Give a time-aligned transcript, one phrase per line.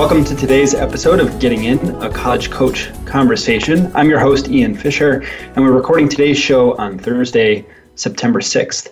[0.00, 3.94] Welcome to today's episode of Getting In, a college coach conversation.
[3.94, 5.22] I'm your host, Ian Fisher,
[5.54, 8.88] and we're recording today's show on Thursday, September 6th.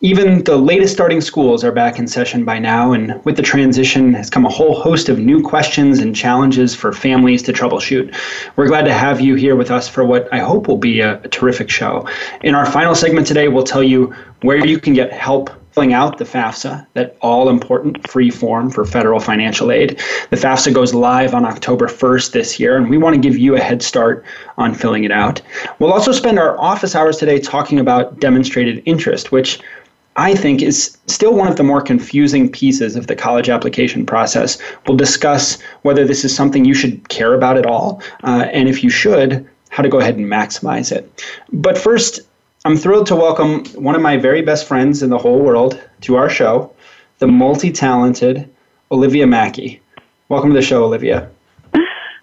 [0.00, 4.12] Even the latest starting schools are back in session by now, and with the transition
[4.14, 8.12] has come a whole host of new questions and challenges for families to troubleshoot.
[8.56, 11.22] We're glad to have you here with us for what I hope will be a,
[11.22, 12.08] a terrific show.
[12.42, 16.18] In our final segment today, we'll tell you where you can get help filling out
[16.18, 20.00] the FAFSA, that all important free form for federal financial aid.
[20.30, 23.56] The FAFSA goes live on October 1st this year, and we want to give you
[23.56, 24.24] a head start
[24.56, 25.40] on filling it out.
[25.78, 29.60] We'll also spend our office hours today talking about demonstrated interest, which
[30.16, 34.58] I think is still one of the more confusing pieces of the college application process.
[34.86, 38.82] We'll discuss whether this is something you should care about at all, uh, and if
[38.82, 41.24] you should, how to go ahead and maximize it.
[41.52, 42.20] But first,
[42.68, 46.16] I'm thrilled to welcome one of my very best friends in the whole world to
[46.16, 46.70] our show,
[47.16, 48.46] the multi talented
[48.92, 49.80] Olivia Mackey.
[50.28, 51.30] Welcome to the show, Olivia.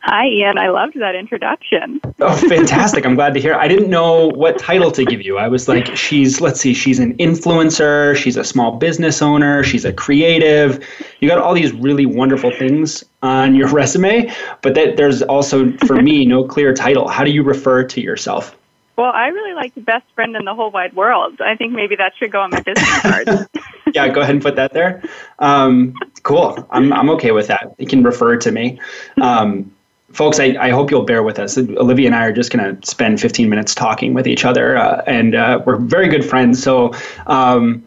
[0.04, 0.60] Hi, Ian.
[0.60, 2.00] I loved that introduction.
[2.20, 3.08] Oh, fantastic.
[3.08, 3.56] I'm glad to hear.
[3.56, 5.40] I didn't know what title to give you.
[5.40, 9.84] I was like, she's, let's see, she's an influencer, she's a small business owner, she's
[9.84, 10.80] a creative.
[11.22, 16.00] You got all these really wonderful things on your resume, but that there's also, for
[16.04, 17.08] me, no clear title.
[17.08, 18.56] How do you refer to yourself?
[18.98, 21.42] Well, I really like the best friend in the whole wide world.
[21.42, 23.28] I think maybe that should go on my business card.
[23.94, 25.04] yeah, go ahead and put that there.
[25.40, 25.94] Um,
[26.24, 26.66] cool.
[26.72, 27.76] I'm, I'm okay with that.
[27.78, 28.80] You can refer to me.
[29.22, 29.72] Um,
[30.12, 31.58] folks, I, I hope you'll bear with us.
[31.58, 35.04] Olivia and I are just going to spend 15 minutes talking with each other, uh,
[35.06, 36.64] and uh, we're very good friends.
[36.64, 36.94] So,
[37.28, 37.84] um,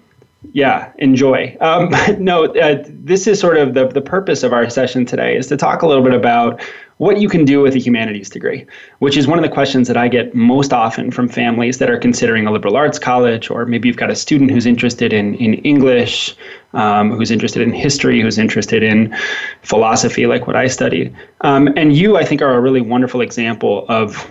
[0.52, 1.56] yeah, enjoy.
[1.60, 5.46] Um, no, uh, this is sort of the, the purpose of our session today is
[5.48, 6.60] to talk a little bit about
[6.98, 8.66] what you can do with a humanities degree,
[8.98, 11.98] which is one of the questions that I get most often from families that are
[11.98, 15.54] considering a liberal arts college, or maybe you've got a student who's interested in, in
[15.54, 16.37] English,
[16.75, 19.16] um, who's interested in history, who's interested in
[19.62, 21.14] philosophy, like what I studied.
[21.42, 24.28] Um, and you, I think, are a really wonderful example of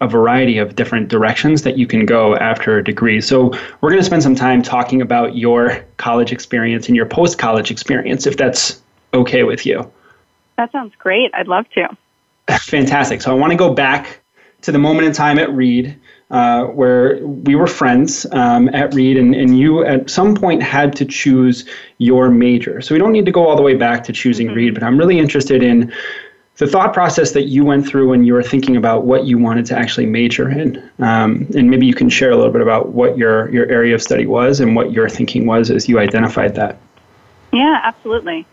[0.00, 3.20] a variety of different directions that you can go after a degree.
[3.20, 7.38] So, we're going to spend some time talking about your college experience and your post
[7.38, 8.80] college experience, if that's
[9.12, 9.90] okay with you.
[10.56, 11.32] That sounds great.
[11.34, 11.96] I'd love to.
[12.48, 13.22] Fantastic.
[13.22, 14.20] So I want to go back
[14.62, 15.98] to the moment in time at Reed
[16.30, 20.94] uh, where we were friends um, at Reed, and, and you at some point had
[20.96, 21.64] to choose
[21.98, 22.82] your major.
[22.82, 24.56] So we don't need to go all the way back to choosing mm-hmm.
[24.56, 25.92] Reed, but I'm really interested in
[26.56, 29.64] the thought process that you went through when you were thinking about what you wanted
[29.66, 30.76] to actually major in.
[30.98, 34.02] Um, and maybe you can share a little bit about what your, your area of
[34.02, 36.78] study was and what your thinking was as you identified that.
[37.52, 38.44] Yeah, absolutely.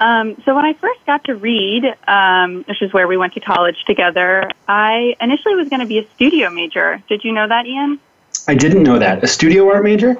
[0.00, 3.40] Um, so when I first got to Reed, um, which is where we went to
[3.40, 7.02] college together, I initially was going to be a studio major.
[7.08, 8.00] Did you know that, Ian?
[8.48, 9.22] I didn't know that.
[9.22, 10.16] A studio art major?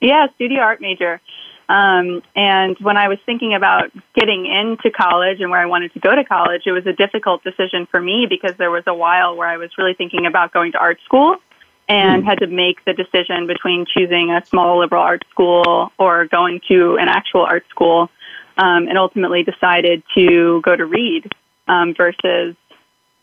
[0.00, 1.20] Yeah, studio art major.
[1.68, 6.00] Um, and when I was thinking about getting into college and where I wanted to
[6.00, 9.36] go to college, it was a difficult decision for me because there was a while
[9.36, 11.36] where I was really thinking about going to art school
[11.88, 12.26] and mm.
[12.26, 16.96] had to make the decision between choosing a small liberal arts school or going to
[16.96, 18.10] an actual art school
[18.58, 21.32] um, and ultimately decided to go to Reed
[21.68, 22.56] um, versus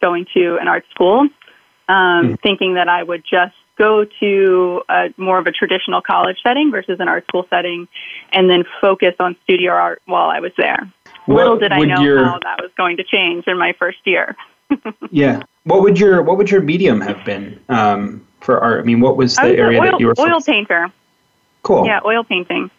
[0.01, 1.27] going to an art school,
[1.87, 2.41] um, mm.
[2.41, 6.99] thinking that I would just go to a, more of a traditional college setting versus
[6.99, 7.87] an art school setting,
[8.31, 10.89] and then focus on studio art while I was there.
[11.25, 13.97] What Little did I know your, how that was going to change in my first
[14.05, 14.35] year.
[15.11, 15.43] yeah.
[15.63, 18.79] What would your What would your medium have been um, for art?
[18.79, 20.15] I mean, what was the was area oil, that you were?
[20.19, 20.91] Oil painter.
[21.63, 21.85] Cool.
[21.85, 22.69] Yeah, oil painting.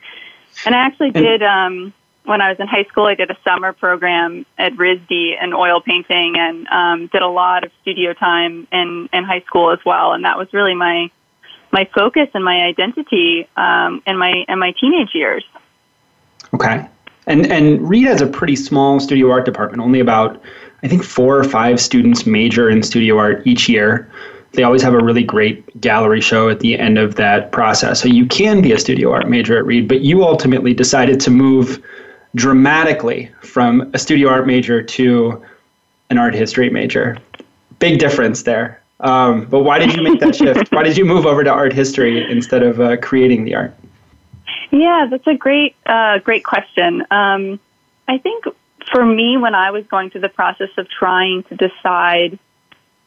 [0.64, 1.92] And I actually and, did um,
[2.26, 5.80] when I was in high school, I did a summer program at RISD in oil
[5.80, 10.12] painting and um, did a lot of studio time in, in high school as well.
[10.12, 11.10] And that was really my
[11.72, 15.44] my focus and my identity um, in my in my teenage years.
[16.54, 16.86] Okay,
[17.26, 19.82] and and Reed has a pretty small studio art department.
[19.82, 20.40] Only about
[20.82, 24.10] I think four or five students major in studio art each year.
[24.52, 28.00] They always have a really great gallery show at the end of that process.
[28.00, 31.30] So you can be a studio art major at Reed, but you ultimately decided to
[31.30, 31.82] move
[32.36, 35.42] dramatically from a studio art major to
[36.10, 37.18] an art history major.
[37.78, 38.80] Big difference there.
[39.00, 40.72] Um, but why did you make that shift?
[40.72, 43.74] Why did you move over to art history instead of uh, creating the art?
[44.70, 47.02] Yeah, that's a great, uh, great question.
[47.10, 47.58] Um,
[48.06, 48.44] I think
[48.92, 52.38] for me, when I was going through the process of trying to decide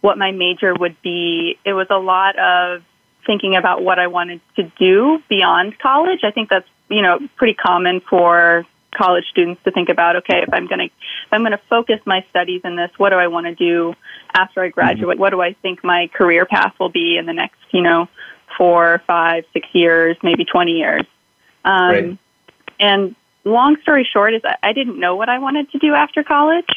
[0.01, 2.83] what my major would be, it was a lot of
[3.25, 6.23] thinking about what I wanted to do beyond college.
[6.23, 8.65] I think that's you know pretty common for
[8.99, 10.17] college students to think about.
[10.17, 13.09] Okay, if I'm going to if I'm going to focus my studies in this, what
[13.09, 13.95] do I want to do
[14.33, 15.15] after I graduate?
[15.15, 15.21] Mm-hmm.
[15.21, 18.07] What do I think my career path will be in the next you know
[18.57, 21.05] four, five, six years, maybe twenty years?
[21.63, 22.17] Um, right.
[22.79, 26.69] And long story short is I didn't know what I wanted to do after college.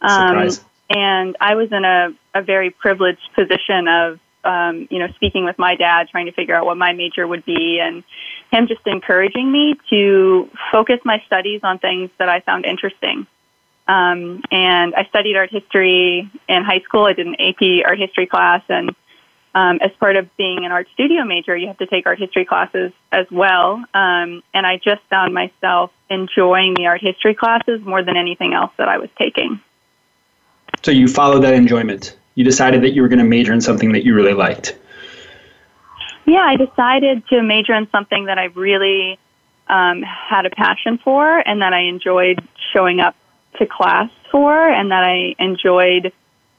[0.00, 0.48] Um,
[0.88, 5.58] and I was in a, a very privileged position of, um, you know, speaking with
[5.58, 8.04] my dad, trying to figure out what my major would be, and
[8.50, 13.26] him just encouraging me to focus my studies on things that I found interesting.
[13.88, 17.04] Um, and I studied art history in high school.
[17.04, 18.94] I did an AP art history class, and
[19.54, 22.44] um, as part of being an art studio major, you have to take art history
[22.44, 23.76] classes as well.
[23.94, 28.72] Um, and I just found myself enjoying the art history classes more than anything else
[28.76, 29.60] that I was taking.
[30.82, 32.16] So you followed that enjoyment.
[32.34, 34.76] You decided that you were going to major in something that you really liked.
[36.26, 39.18] Yeah, I decided to major in something that I really
[39.68, 43.14] um, had a passion for and that I enjoyed showing up
[43.58, 46.12] to class for and that I enjoyed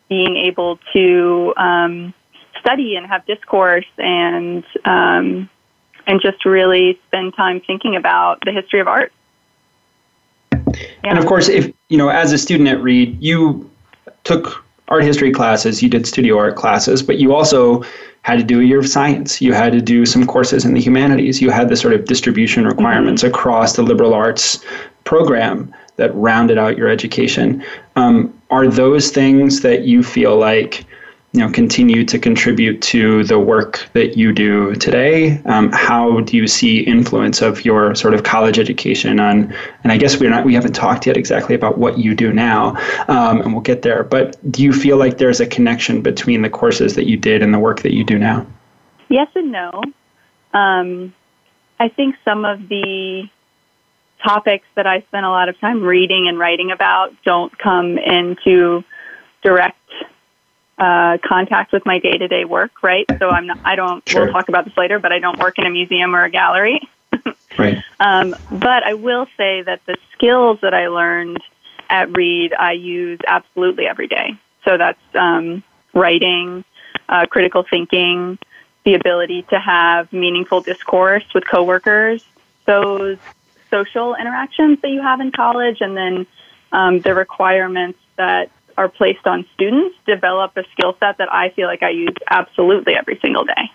[0.09, 2.13] being able to um,
[2.59, 5.49] study and have discourse and um,
[6.07, 9.11] and just really spend time thinking about the history of art.
[10.51, 10.85] Yeah.
[11.03, 13.69] And of course, if you know, as a student at Reed, you
[14.23, 17.83] took art history classes, you did studio art classes, but you also
[18.27, 19.41] had to do a year of science.
[19.41, 21.41] You had to do some courses in the humanities.
[21.41, 23.33] You had the sort of distribution requirements mm-hmm.
[23.33, 24.59] across the liberal arts
[25.05, 27.63] program that rounded out your education.
[27.95, 30.85] Um, are those things that you feel like
[31.33, 35.41] you know continue to contribute to the work that you do today?
[35.45, 39.19] Um, how do you see influence of your sort of college education?
[39.19, 39.53] On
[39.83, 42.77] and i guess we're not we haven't talked yet exactly about what you do now
[43.07, 44.03] um, and we'll get there.
[44.03, 47.53] But do you feel like there's a connection between the courses that you did and
[47.53, 48.45] the work that you do now?
[49.09, 49.83] Yes and no.
[50.53, 51.13] Um,
[51.79, 53.29] i think some of the
[54.23, 58.83] topics that i spent a lot of time reading and writing about don't come into
[59.43, 59.77] direct
[60.77, 63.05] uh, contact with my day to day work, right?
[63.19, 64.25] So I'm not, I don't, sure.
[64.25, 66.87] we'll talk about this later, but I don't work in a museum or a gallery.
[67.57, 67.81] right.
[67.99, 71.41] Um, but I will say that the skills that I learned
[71.89, 74.37] at Reed, I use absolutely every day.
[74.65, 75.63] So that's um,
[75.93, 76.63] writing,
[77.09, 78.37] uh, critical thinking,
[78.83, 82.23] the ability to have meaningful discourse with coworkers,
[82.65, 83.17] those
[83.69, 86.27] social interactions that you have in college, and then
[86.71, 91.67] um, the requirements that are placed on students develop a skill set that I feel
[91.67, 93.71] like I use absolutely every single day.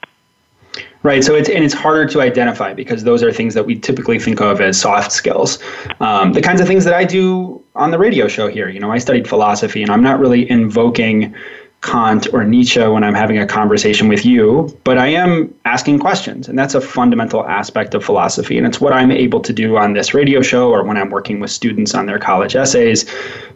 [1.03, 1.25] Right.
[1.25, 4.41] So it's and it's harder to identify because those are things that we typically think
[4.41, 5.59] of as soft skills.
[6.01, 8.69] Um, the kinds of things that I do on the radio show here.
[8.69, 11.35] You know, I studied philosophy, and I'm not really invoking
[11.83, 16.49] Kant or Nietzsche when I'm having a conversation with you, but I am asking questions.
[16.49, 18.57] And that's a fundamental aspect of philosophy.
[18.57, 21.41] And it's what I'm able to do on this radio show or when I'm working
[21.41, 23.05] with students on their college essays.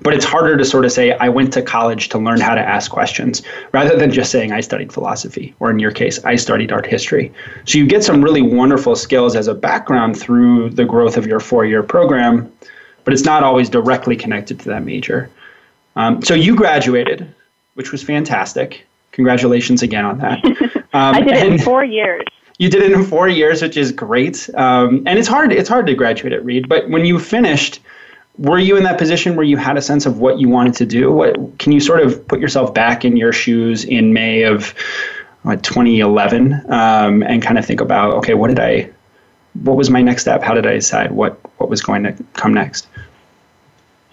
[0.02, 2.61] But it's harder to sort of say, I went to college to learn how to
[2.61, 6.73] ask questions, rather than just saying, I studied philosophy, or in your case, I studied
[6.73, 7.32] art history.
[7.64, 11.38] So you get some really wonderful skills as a background through the growth of your
[11.38, 12.52] four year program,
[13.05, 15.30] but it's not always directly connected to that major.
[15.95, 17.33] Um, so you graduated
[17.76, 18.87] which was fantastic.
[19.12, 20.42] Congratulations again on that.
[20.92, 22.25] Um, I did it in four years.
[22.56, 24.49] You did it in four years, which is great.
[24.54, 25.52] Um, and it's hard.
[25.52, 26.71] It's hard to graduate at Reed.
[26.71, 27.80] But when you finished,
[28.38, 30.87] were you in that position where you had a sense of what you wanted to
[30.87, 31.12] do?
[31.12, 34.75] What can you sort of put yourself back in your shoes in May of
[35.42, 38.90] what, 2011 um, and kind of think about okay, what did I,
[39.64, 40.42] what was my next step?
[40.42, 42.87] How did I decide what what was going to come next?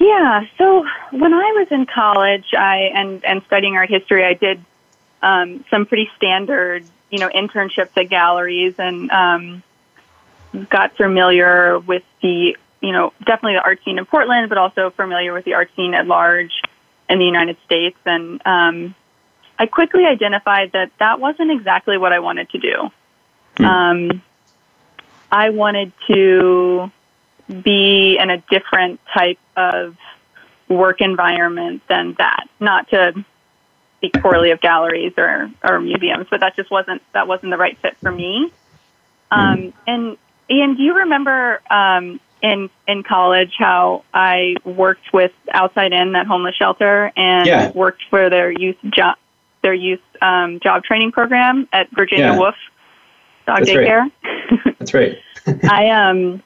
[0.04, 0.46] Yeah.
[0.58, 4.64] So when I was in college, I and and studying art history, I did
[5.22, 9.64] um, some pretty standard, you know, internships at galleries and um,
[10.70, 15.32] got familiar with the, you know, definitely the art scene in Portland, but also familiar
[15.32, 16.52] with the art scene at large
[17.10, 17.98] in the United States.
[18.06, 18.96] And um,
[19.58, 22.92] I quickly identified that that wasn't exactly what I wanted to do.
[23.56, 23.66] Hmm.
[23.66, 24.22] Um,
[25.32, 26.92] I wanted to
[27.48, 29.96] be in a different type of
[30.70, 32.48] work environment than that.
[32.60, 33.26] Not to
[33.98, 37.78] speak poorly of galleries or, or museums, but that just wasn't that wasn't the right
[37.80, 38.52] fit for me.
[39.32, 39.74] Um, mm.
[39.88, 40.18] and
[40.50, 46.28] Ian, do you remember um, in in college how I worked with Outside In, that
[46.28, 47.72] homeless shelter, and yeah.
[47.72, 49.16] worked for their youth job
[49.64, 52.40] their youth um, job training program at Virginia yeah.
[52.40, 52.56] Woof
[53.48, 54.12] Dog That's Daycare.
[54.66, 54.80] Right.
[54.80, 55.18] That's right.
[55.64, 56.44] I um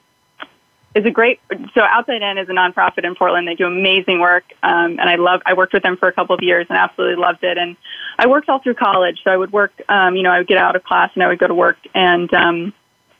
[0.97, 1.39] is a great.
[1.73, 3.47] So Outside In is a nonprofit in Portland.
[3.47, 5.41] They do amazing work, um, and I love.
[5.45, 7.57] I worked with them for a couple of years and absolutely loved it.
[7.57, 7.77] And
[8.17, 9.71] I worked all through college, so I would work.
[9.87, 11.77] Um, you know, I would get out of class and I would go to work,
[11.93, 12.73] and um,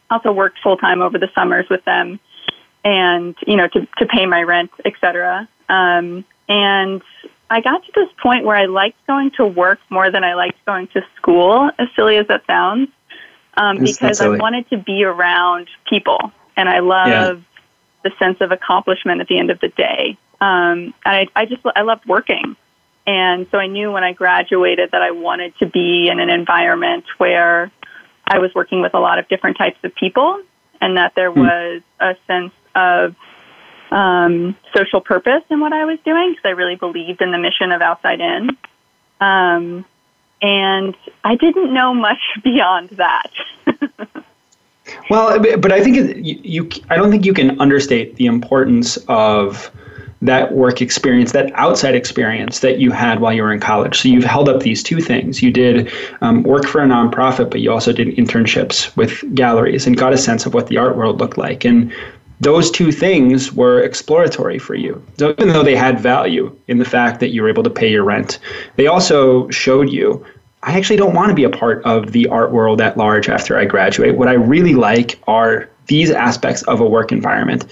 [0.09, 2.19] also worked full time over the summers with them,
[2.83, 5.47] and you know, to to pay my rent, etc.
[5.69, 7.01] Um, and
[7.49, 10.65] I got to this point where I liked going to work more than I liked
[10.65, 12.89] going to school, as silly as that sounds,
[13.55, 17.43] um, because I wanted to be around people, and I love.
[18.03, 20.17] The sense of accomplishment at the end of the day.
[20.39, 22.55] Um, and I, I just I loved working,
[23.05, 27.05] and so I knew when I graduated that I wanted to be in an environment
[27.17, 27.71] where
[28.25, 30.41] I was working with a lot of different types of people,
[30.79, 31.39] and that there hmm.
[31.39, 33.15] was a sense of
[33.91, 37.71] um, social purpose in what I was doing because I really believed in the mission
[37.71, 38.57] of Outside In.
[39.19, 39.85] Um,
[40.41, 43.31] and I didn't know much beyond that.
[45.09, 49.71] well, but I think you, you, I don't think you can understate the importance of
[50.21, 54.01] that work experience, that outside experience that you had while you were in college.
[54.01, 55.43] So you've held up these two things.
[55.43, 55.91] You did
[56.21, 60.17] um, work for a nonprofit, but you also did internships with galleries and got a
[60.17, 61.65] sense of what the art world looked like.
[61.65, 61.93] And
[62.39, 65.03] those two things were exploratory for you.
[65.17, 67.91] So even though they had value in the fact that you were able to pay
[67.91, 68.39] your rent,
[68.75, 70.25] they also showed you
[70.63, 73.57] I actually don't want to be a part of the art world at large after
[73.57, 74.17] I graduate.
[74.17, 77.65] What I really like are these aspects of a work environment.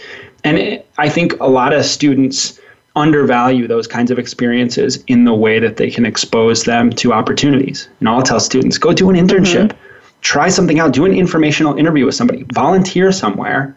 [0.44, 2.60] And it, I think a lot of students
[2.96, 7.90] undervalue those kinds of experiences in the way that they can expose them to opportunities.
[8.00, 10.20] And I'll tell students go do an internship, mm-hmm.
[10.22, 13.76] try something out, do an informational interview with somebody, volunteer somewhere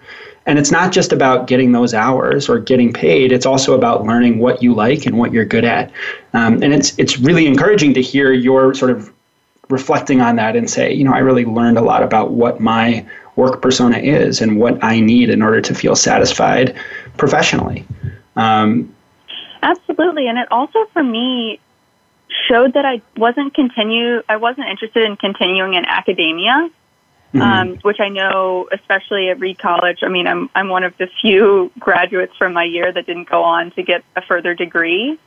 [0.48, 3.32] and it's not just about getting those hours or getting paid.
[3.32, 5.92] It's also about learning what you like and what you're good at.
[6.32, 9.12] Um, and it's it's really encouraging to hear your sort of
[9.68, 13.06] reflecting on that and say, you know, I really learned a lot about what my
[13.36, 16.74] work persona is and what I need in order to feel satisfied
[17.18, 17.84] professionally.
[18.34, 18.94] Um,
[19.62, 21.60] Absolutely, and it also for me
[22.48, 24.22] showed that I wasn't continue.
[24.30, 26.70] I wasn't interested in continuing in academia.
[27.34, 27.42] Mm-hmm.
[27.42, 29.98] Um, which I know, especially at Reed College.
[30.02, 33.42] I mean, I'm I'm one of the few graduates from my year that didn't go
[33.44, 35.18] on to get a further degree.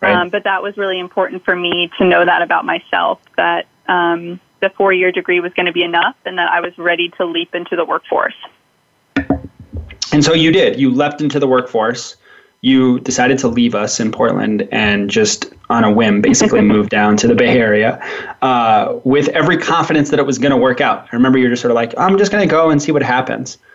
[0.00, 0.12] Right.
[0.12, 4.40] Um, but that was really important for me to know that about myself that um,
[4.60, 7.24] the four year degree was going to be enough, and that I was ready to
[7.24, 8.34] leap into the workforce.
[10.12, 10.80] And so you did.
[10.80, 12.16] You leapt into the workforce
[12.66, 17.16] you decided to leave us in Portland and just on a whim basically moved down
[17.16, 18.02] to the Bay Area
[18.42, 21.06] uh, with every confidence that it was going to work out.
[21.12, 23.02] I remember you're just sort of like, I'm just going to go and see what
[23.02, 23.58] happens.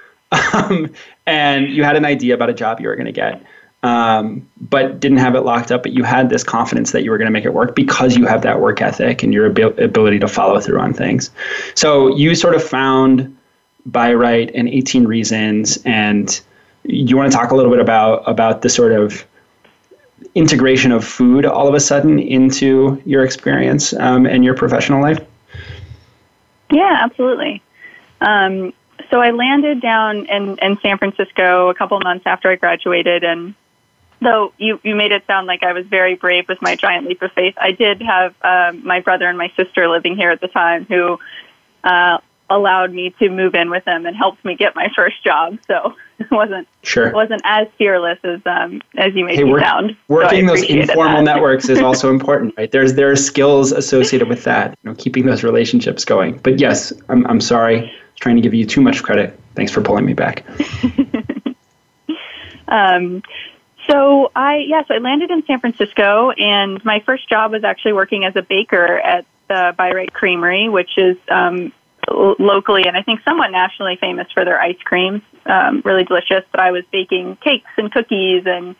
[0.54, 0.94] Um,
[1.26, 3.44] and you had an idea about a job you were going to get,
[3.84, 5.84] um, but didn't have it locked up.
[5.84, 8.26] But you had this confidence that you were going to make it work because you
[8.28, 11.32] have that work ethic and your ab- ability to follow through on things.
[11.76, 13.38] So you sort of found
[13.86, 16.42] Bi-Rite and 18 Reasons and
[16.84, 19.26] you want to talk a little bit about about the sort of
[20.36, 25.20] integration of food all of a sudden into your experience um, and your professional life?
[26.70, 27.62] Yeah, absolutely.
[28.22, 28.74] Um,
[29.10, 33.56] so I landed down in, in San Francisco a couple months after I graduated, and
[34.22, 37.22] though you, you made it sound like I was very brave with my giant leap
[37.22, 40.48] of faith, I did have um, my brother and my sister living here at the
[40.48, 41.20] time who
[41.84, 42.20] uh,
[42.50, 45.58] allowed me to move in with them and helped me get my first job.
[45.68, 45.96] So
[46.32, 49.96] wasn't sure wasn't as fearless as um, as you made hey, me work, sound.
[50.08, 51.24] Working so those informal that.
[51.24, 52.72] networks is also important, right?
[52.72, 54.78] There's there are skills associated with that.
[54.84, 56.38] You know, keeping those relationships going.
[56.38, 59.40] But yes, I'm I'm sorry, I was trying to give you too much credit.
[59.56, 60.46] Thanks for pulling me back.
[62.68, 63.22] um,
[63.88, 67.94] so I yeah, so I landed in San Francisco, and my first job was actually
[67.94, 71.74] working as a baker at the Bi-Rite Creamery, which is um,
[72.40, 75.22] locally and I think somewhat nationally famous for their ice creams.
[75.46, 76.44] Um, really delicious.
[76.52, 78.76] But I was baking cakes and cookies and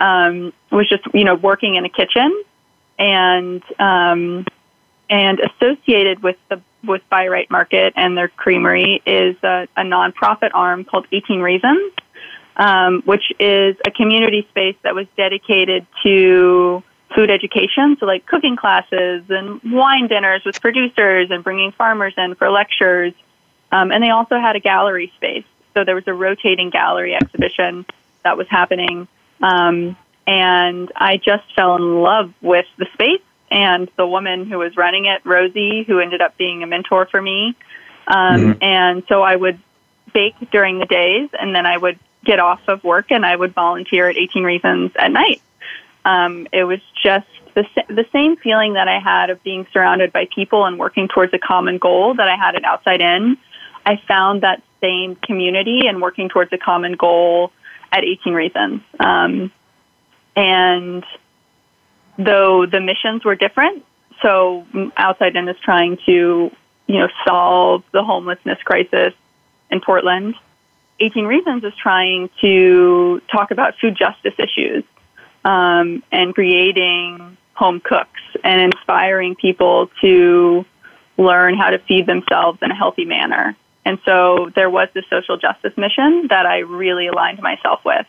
[0.00, 2.44] um, was just you know working in a kitchen
[2.98, 4.46] and um,
[5.08, 10.84] and associated with the with Bi-Rite Market and their creamery is a, a nonprofit arm
[10.84, 11.92] called 18 Reasons,
[12.56, 16.82] um, which is a community space that was dedicated to
[17.14, 22.34] food education, so like cooking classes and wine dinners with producers and bringing farmers in
[22.34, 23.12] for lectures.
[23.70, 25.44] Um, and they also had a gallery space.
[25.74, 27.84] So there was a rotating gallery exhibition
[28.22, 29.08] that was happening.
[29.42, 29.96] Um,
[30.26, 35.06] and I just fell in love with the space and the woman who was running
[35.06, 37.54] it, Rosie, who ended up being a mentor for me.
[38.06, 38.62] Um, mm-hmm.
[38.62, 39.58] And so I would
[40.12, 43.52] bake during the days and then I would get off of work and I would
[43.52, 45.42] volunteer at 18 Reasons at night.
[46.04, 50.28] Um, it was just the, the same feeling that I had of being surrounded by
[50.34, 53.38] people and working towards a common goal that I had at Outside In.
[53.86, 57.52] I found that same community and working towards a common goal
[57.92, 58.82] at 18 Reasons.
[58.98, 59.52] Um,
[60.36, 61.04] and
[62.18, 63.84] though the missions were different,
[64.20, 66.50] so Outside In is trying to,
[66.86, 69.14] you know, solve the homelessness crisis
[69.70, 70.34] in Portland.
[71.00, 74.84] 18 Reasons is trying to talk about food justice issues
[75.44, 80.64] um, and creating home cooks and inspiring people to
[81.16, 83.56] learn how to feed themselves in a healthy manner.
[83.84, 88.06] And so there was this social justice mission that I really aligned myself with.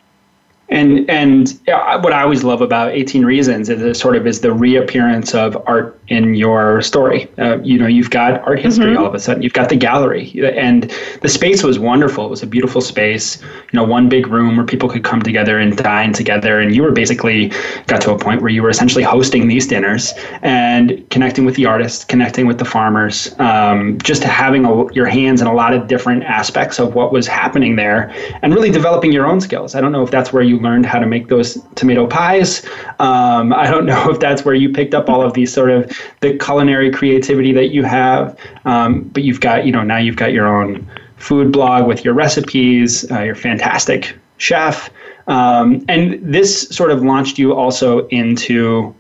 [0.70, 1.60] And and
[2.02, 5.62] what I always love about 18 Reasons is it sort of is the reappearance of
[5.68, 7.30] art in your story.
[7.38, 8.98] Uh, you know, you've got art history mm-hmm.
[8.98, 9.44] all of a sudden.
[9.44, 10.92] You've got the gallery, and
[11.22, 12.26] the space was wonderful.
[12.26, 13.42] It was a beautiful space.
[13.42, 16.60] You know, one big room where people could come together and dine together.
[16.60, 17.52] And you were basically
[17.88, 21.66] got to a point where you were essentially hosting these dinners and connecting with the
[21.66, 25.88] artists, connecting with the farmers, um, just having a, your hands in a lot of
[25.88, 29.76] different aspects of what was happening there, and really developing your own skills.
[29.76, 32.66] I don't know if that's where you you learned how to make those tomato pies.
[33.00, 35.92] Um, I don't know if that's where you picked up all of these sort of
[36.22, 40.34] the culinary creativity that you have, um, but you've got, you know, now you've got
[40.34, 43.10] your own food blog with your recipes.
[43.12, 44.90] Uh, you're fantastic chef.
[45.28, 48.94] Um, and this sort of launched you also into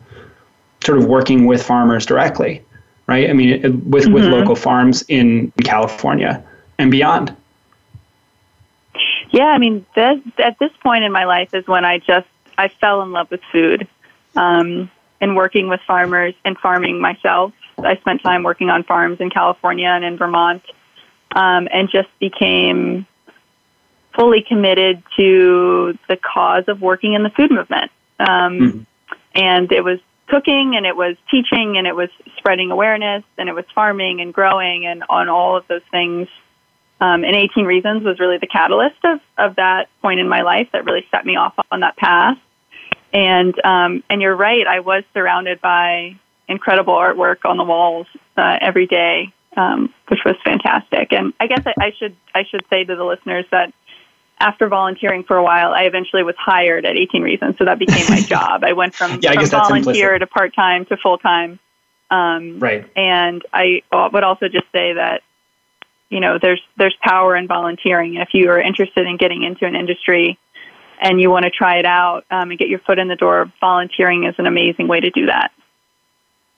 [0.83, 2.63] sort of working with farmers directly,
[3.07, 3.29] right?
[3.29, 4.13] I mean, with, mm-hmm.
[4.13, 6.43] with local farms in California
[6.77, 7.35] and beyond.
[9.35, 12.25] Yeah, I mean, this, at this point in my life is when I just
[12.57, 13.85] I fell in love with food,
[14.33, 14.89] um,
[15.19, 17.51] and working with farmers and farming myself.
[17.77, 20.63] I spent time working on farms in California and in Vermont,
[21.35, 23.05] um, and just became
[24.15, 27.91] fully committed to the cause of working in the food movement.
[28.19, 28.83] Um, mm-hmm.
[29.35, 33.53] And it was cooking, and it was teaching, and it was spreading awareness, and it
[33.53, 36.29] was farming and growing, and on all of those things
[37.01, 40.69] um, and 18 Reasons was really the catalyst of, of that point in my life
[40.71, 42.37] that really set me off on that path.
[43.13, 48.57] And um, and you're right, I was surrounded by incredible artwork on the walls uh,
[48.61, 51.13] every day, um, which was fantastic.
[51.13, 53.73] And I guess I, I should I should say to the listeners that
[54.39, 58.05] after volunteering for a while, I eventually was hired at 18 Reasons, so that became
[58.09, 58.63] my job.
[58.63, 61.59] I went from, yeah, from volunteer to part time to full time.
[62.11, 62.85] Um, right.
[62.95, 65.21] And I would also just say that
[66.15, 68.15] you know there's there's power in volunteering.
[68.15, 70.39] If you are interested in getting into an industry
[71.01, 73.51] and you want to try it out um, and get your foot in the door,
[73.59, 75.51] volunteering is an amazing way to do that.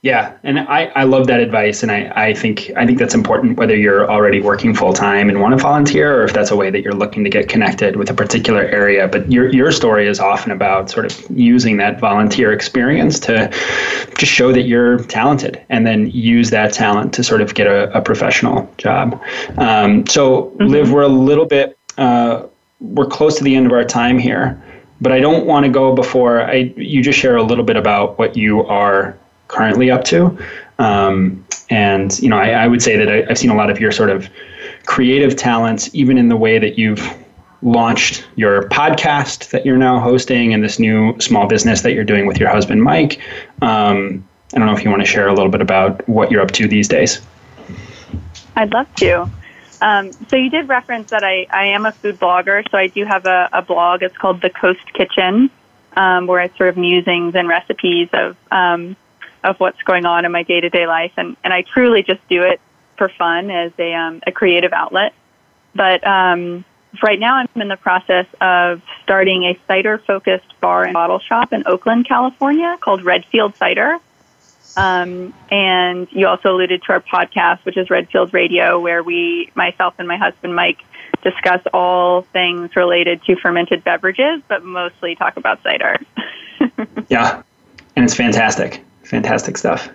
[0.07, 3.57] Yeah, and I, I love that advice, and I, I think I think that's important
[3.57, 6.69] whether you're already working full time and want to volunteer, or if that's a way
[6.69, 9.09] that you're looking to get connected with a particular area.
[9.09, 13.49] But your your story is often about sort of using that volunteer experience to
[14.17, 17.91] just show that you're talented, and then use that talent to sort of get a,
[17.91, 19.21] a professional job.
[19.57, 20.67] Um, so, mm-hmm.
[20.67, 22.47] Liv, we're a little bit uh,
[22.79, 24.57] we're close to the end of our time here,
[25.01, 28.17] but I don't want to go before I you just share a little bit about
[28.17, 30.37] what you are currently up to.
[30.79, 33.79] Um, and you know, I, I would say that I, I've seen a lot of
[33.79, 34.29] your sort of
[34.85, 37.01] creative talents, even in the way that you've
[37.61, 42.27] launched your podcast that you're now hosting and this new small business that you're doing
[42.27, 43.19] with your husband Mike.
[43.61, 46.41] Um, I don't know if you want to share a little bit about what you're
[46.41, 47.19] up to these days.
[48.55, 49.29] I'd love to.
[49.81, 53.05] Um, so you did reference that I, I am a food blogger, so I do
[53.05, 54.01] have a, a blog.
[54.01, 55.51] It's called The Coast Kitchen,
[55.95, 58.95] um, where it's sort of musings and recipes of um,
[59.43, 62.27] of what's going on in my day to day life, and and I truly just
[62.27, 62.59] do it
[62.97, 65.13] for fun as a um, a creative outlet.
[65.75, 66.65] But um,
[67.03, 71.53] right now, I'm in the process of starting a cider focused bar and bottle shop
[71.53, 73.99] in Oakland, California, called Redfield Cider.
[74.75, 79.95] Um, and you also alluded to our podcast, which is Redfield Radio, where we, myself
[79.97, 80.83] and my husband Mike,
[81.23, 85.97] discuss all things related to fermented beverages, but mostly talk about cider.
[87.09, 87.41] yeah,
[87.95, 89.89] and it's fantastic fantastic stuff.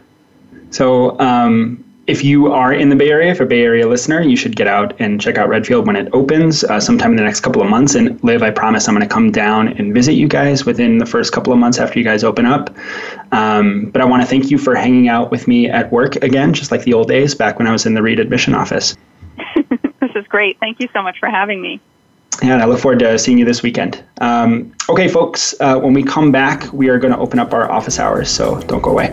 [0.70, 4.36] So, um, if you are in the Bay Area, if a Bay Area listener, you
[4.36, 7.40] should get out and check out Redfield when it opens uh, sometime in the next
[7.40, 7.94] couple of months.
[7.94, 11.06] And Liv, I promise I'm going to come down and visit you guys within the
[11.06, 12.76] first couple of months after you guys open up.
[13.30, 16.52] Um, but I want to thank you for hanging out with me at work again,
[16.52, 18.96] just like the old days back when I was in the Reed admission office.
[20.00, 20.58] this is great.
[20.58, 21.80] Thank you so much for having me.
[22.42, 24.02] And I look forward to seeing you this weekend.
[24.20, 27.70] Um, okay, folks, uh, when we come back, we are going to open up our
[27.70, 29.10] office hours, so don't go away.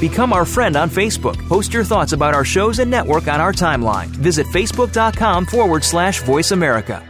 [0.00, 1.36] Become our friend on Facebook.
[1.46, 4.06] Post your thoughts about our shows and network on our timeline.
[4.06, 7.09] Visit facebook.com forward slash voice America.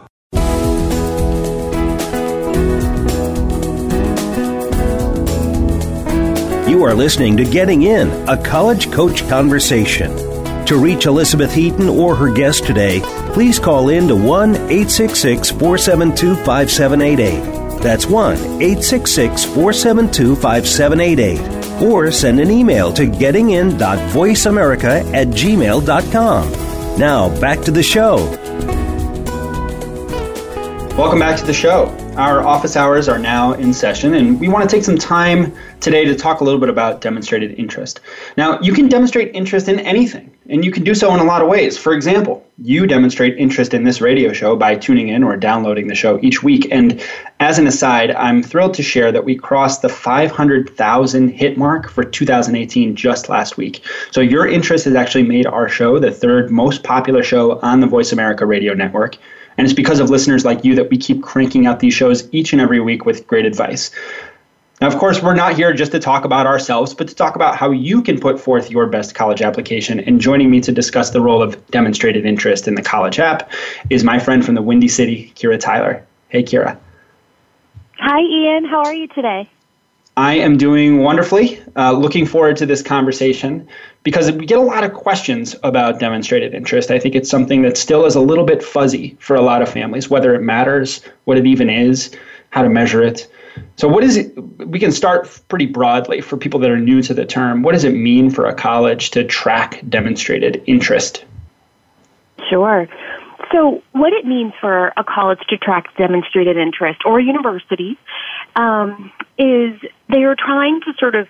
[6.68, 10.10] You are listening to Getting In, a college coach conversation.
[10.66, 13.02] To reach Elizabeth Heaton or her guest today,
[13.34, 17.82] please call in to 1 866 472 5788.
[17.82, 21.82] That's 1 866 472 5788.
[21.82, 26.98] Or send an email to gettingin.voiceamerica at gmail.com.
[26.98, 28.16] Now, back to the show.
[30.96, 31.94] Welcome back to the show.
[32.16, 36.04] Our office hours are now in session, and we want to take some time today
[36.04, 37.98] to talk a little bit about demonstrated interest.
[38.36, 41.42] Now, you can demonstrate interest in anything, and you can do so in a lot
[41.42, 41.78] of ways.
[41.78, 45.94] For example, you demonstrate interest in this radio show by tuning in or downloading the
[45.94, 46.68] show each week.
[46.70, 47.02] And
[47.40, 52.04] as an aside, I'm thrilled to share that we crossed the 500,000 hit mark for
[52.04, 53.84] 2018 just last week.
[54.10, 57.86] So, your interest has actually made our show the third most popular show on the
[57.86, 59.16] Voice America radio network.
[59.56, 62.52] And it's because of listeners like you that we keep cranking out these shows each
[62.52, 63.90] and every week with great advice.
[64.84, 67.56] Now, of course, we're not here just to talk about ourselves, but to talk about
[67.56, 69.98] how you can put forth your best college application.
[69.98, 73.50] And joining me to discuss the role of demonstrated interest in the college app
[73.88, 76.04] is my friend from the Windy City, Kira Tyler.
[76.28, 76.76] Hey, Kira.
[77.98, 78.66] Hi, Ian.
[78.66, 79.48] How are you today?
[80.18, 81.62] I am doing wonderfully.
[81.76, 83.66] Uh, looking forward to this conversation
[84.02, 86.90] because we get a lot of questions about demonstrated interest.
[86.90, 89.68] I think it's something that still is a little bit fuzzy for a lot of
[89.70, 92.14] families, whether it matters, what it even is,
[92.50, 93.30] how to measure it.
[93.76, 94.36] So, what is it?
[94.66, 97.62] We can start pretty broadly for people that are new to the term.
[97.62, 101.24] What does it mean for a college to track demonstrated interest?
[102.48, 102.88] Sure.
[103.52, 107.98] So, what it means for a college to track demonstrated interest or a university
[108.56, 111.28] um, is they are trying to sort of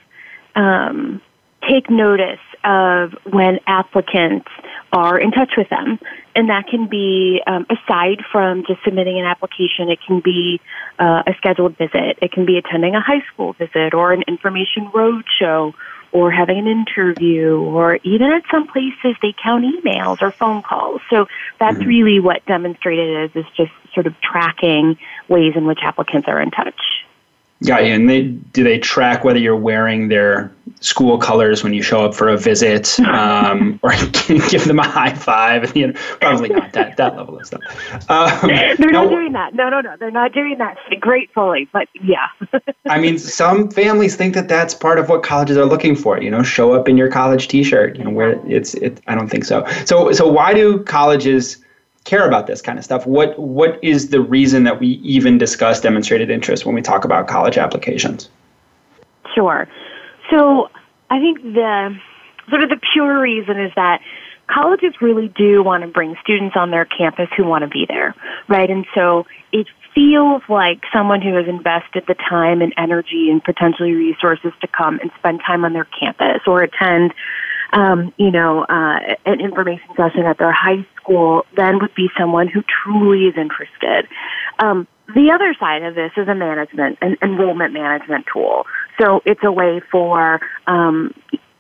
[0.55, 1.21] um,
[1.69, 4.49] take notice of when applicants
[4.93, 5.99] are in touch with them.
[6.35, 10.61] And that can be, um, aside from just submitting an application, it can be
[10.99, 12.19] uh, a scheduled visit.
[12.23, 15.75] It can be attending a high school visit or an information roadshow
[16.13, 21.01] or having an interview or even at some places they count emails or phone calls.
[21.11, 21.27] So
[21.59, 21.89] that's mm-hmm.
[21.89, 24.97] really what demonstrated is, is just sort of tracking
[25.29, 26.81] ways in which applicants are in touch.
[27.67, 27.93] Got you.
[27.93, 32.15] And they do they track whether you're wearing their school colors when you show up
[32.15, 33.93] for a visit, um, or
[34.27, 35.75] give them a high five?
[35.85, 37.61] You know, probably not that that level of stuff.
[38.09, 39.55] Um, they're now, not doing that.
[39.55, 39.97] No, no, no.
[39.99, 42.29] They're not doing that gratefully, but yeah.
[42.87, 46.23] I mean, some families think that that's part of what colleges are looking for.
[46.23, 47.97] You know, show up in your college T-shirt.
[47.97, 49.01] You know, where it's it.
[49.09, 49.67] I don't think so.
[49.85, 51.64] So so why do colleges?
[52.05, 53.07] Care about this kind of stuff.
[53.07, 57.29] What what is the reason that we even discuss demonstrated interest when we talk about
[57.29, 58.29] college applications?
[59.35, 59.67] Sure.
[60.31, 60.71] So
[61.11, 61.99] I think the
[62.51, 64.01] sort of the pure reason is that
[64.47, 68.15] colleges really do want to bring students on their campus who want to be there,
[68.49, 68.71] right?
[68.71, 73.93] And so it feels like someone who has invested the time and energy and potentially
[73.93, 77.15] resources to come and spend time on their campus or attend
[77.75, 82.49] um, you know, uh, an information session at their high school, then would be someone
[82.49, 84.09] who truly is interested.
[84.59, 88.65] Um, the other side of this is a management, an enrollment management tool.
[88.99, 91.13] So it's a way for um,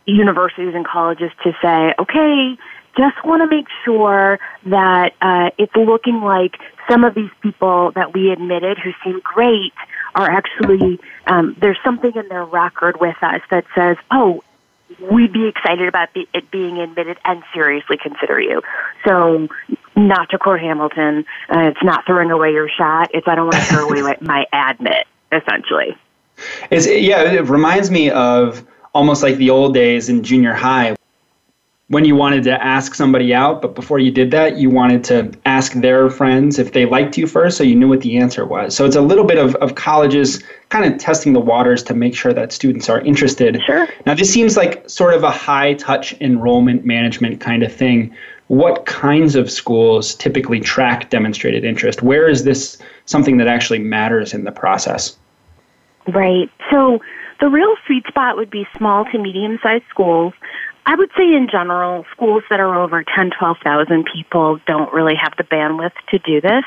[0.06, 2.56] universities and colleges to say, okay,
[2.96, 6.54] just want to make sure that uh, it's looking like
[6.88, 9.72] some of these people that we admitted who seem great
[10.14, 14.42] are actually um, there's something in their record with us that says, oh,
[15.00, 18.62] we'd be excited about be, it being admitted and seriously consider you.
[19.06, 19.48] So,
[19.96, 23.10] not to quote Hamilton, uh, it's not throwing away your shot.
[23.14, 25.06] It's I don't want to throw away my admit.
[25.32, 25.96] essentially.
[26.70, 30.96] It's, yeah, it reminds me of almost like the old days in junior high
[31.88, 35.30] when you wanted to ask somebody out, but before you did that, you wanted to
[35.44, 38.74] ask their friends if they liked you first so you knew what the answer was.
[38.74, 42.16] So it's a little bit of, of colleges kind of testing the waters to make
[42.16, 43.60] sure that students are interested.
[43.66, 43.86] Sure.
[44.06, 48.14] Now, this seems like sort of a high touch enrollment management kind of thing.
[48.46, 52.02] What kinds of schools typically track demonstrated interest?
[52.02, 55.18] Where is this something that actually matters in the process?
[56.08, 56.50] Right.
[56.70, 57.00] So
[57.40, 60.32] the real sweet spot would be small to medium sized schools
[60.86, 65.34] I would say in general, schools that are over 10, 12,000 people don't really have
[65.36, 66.64] the bandwidth to do this.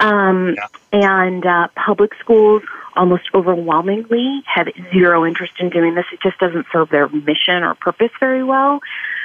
[0.00, 0.66] Um, yeah.
[0.92, 2.62] And uh, public schools
[2.96, 6.06] almost overwhelmingly have zero interest in doing this.
[6.12, 8.80] It just doesn't serve their mission or purpose very well.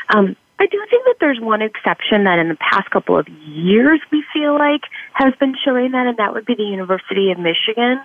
[0.10, 4.02] Um, I do think that there's one exception that in the past couple of years
[4.12, 4.82] we feel like
[5.14, 8.02] has been showing that, and that would be the University of Michigan.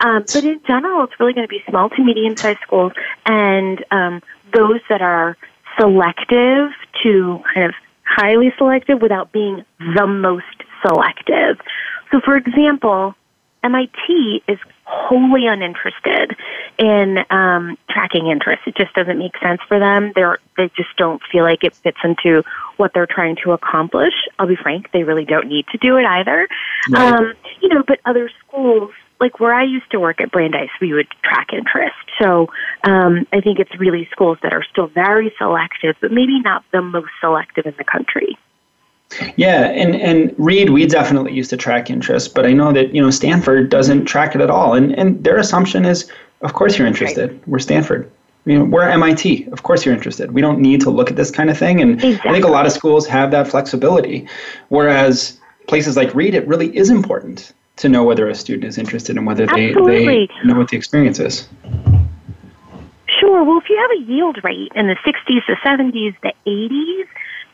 [0.00, 2.92] Um, but in general, it's really going to be small to medium sized schools
[3.24, 5.36] and um, those that are
[5.78, 6.70] selective
[7.02, 10.44] to kind of highly selective without being the most
[10.86, 11.58] selective.
[12.10, 13.14] So, for example,
[13.62, 16.36] MIT is wholly uninterested
[16.78, 18.62] in um, tracking interest.
[18.66, 20.12] It just doesn't make sense for them.
[20.14, 22.44] They're they just don't feel like it fits into
[22.76, 24.12] what they're trying to accomplish.
[24.38, 26.46] I'll be frank; they really don't need to do it either.
[26.90, 27.12] Right.
[27.12, 30.92] Um, you know, but other schools like where I used to work at Brandeis, we
[30.92, 31.94] would track interest.
[32.20, 32.48] So
[32.84, 36.82] um, I think it's really schools that are still very selective, but maybe not the
[36.82, 38.38] most selective in the country.
[39.36, 43.02] Yeah, and and Reed, we definitely used to track interest, but I know that you
[43.02, 46.86] know Stanford doesn't track it at all, and and their assumption is, of course you're
[46.86, 47.30] interested.
[47.30, 47.48] Right.
[47.48, 48.10] We're Stanford.
[48.46, 49.48] You know, we're MIT.
[49.52, 50.32] Of course you're interested.
[50.32, 52.30] We don't need to look at this kind of thing, and exactly.
[52.30, 54.26] I think a lot of schools have that flexibility,
[54.68, 59.16] whereas places like Reed, it really is important to know whether a student is interested
[59.16, 61.48] and whether they, they know what the experience is.
[63.18, 63.44] Sure.
[63.44, 67.06] Well, if you have a yield rate in the 60s, the 70s, the 80s,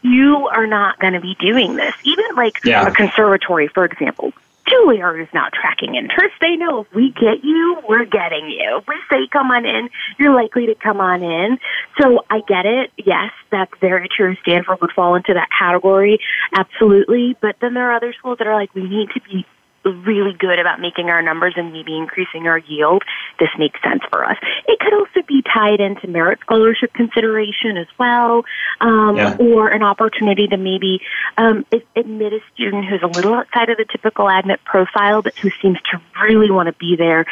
[0.02, 1.94] you are not going to be doing this.
[2.04, 2.86] Even like yeah.
[2.86, 4.32] a conservatory, for example.
[4.66, 6.34] Juilliard is not tracking interest.
[6.40, 8.78] They know if we get you, we're getting you.
[8.78, 11.58] If we say come on in, you're likely to come on in.
[12.00, 12.92] So I get it.
[12.96, 14.36] Yes, that's very true.
[14.42, 16.20] Stanford would fall into that category.
[16.52, 17.36] Absolutely.
[17.40, 19.44] But then there are other schools that are like, we need to be
[19.84, 23.02] really good about making our numbers and maybe increasing our yield,
[23.38, 24.36] this makes sense for us.
[24.66, 28.44] It could also be tied into merit scholarship consideration as well,
[28.80, 29.36] um, yeah.
[29.38, 31.00] or an opportunity to maybe
[31.38, 31.64] um,
[31.96, 35.78] admit a student who's a little outside of the typical admit profile, but who seems
[35.90, 37.26] to really want to be there.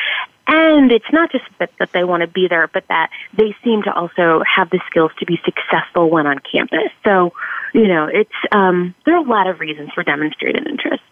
[0.51, 3.83] And it's not just that, that they want to be there, but that they seem
[3.83, 6.91] to also have the skills to be successful when on campus.
[7.05, 7.35] So,
[7.75, 11.03] you know, it's um, there are a lot of reasons for demonstrated interest.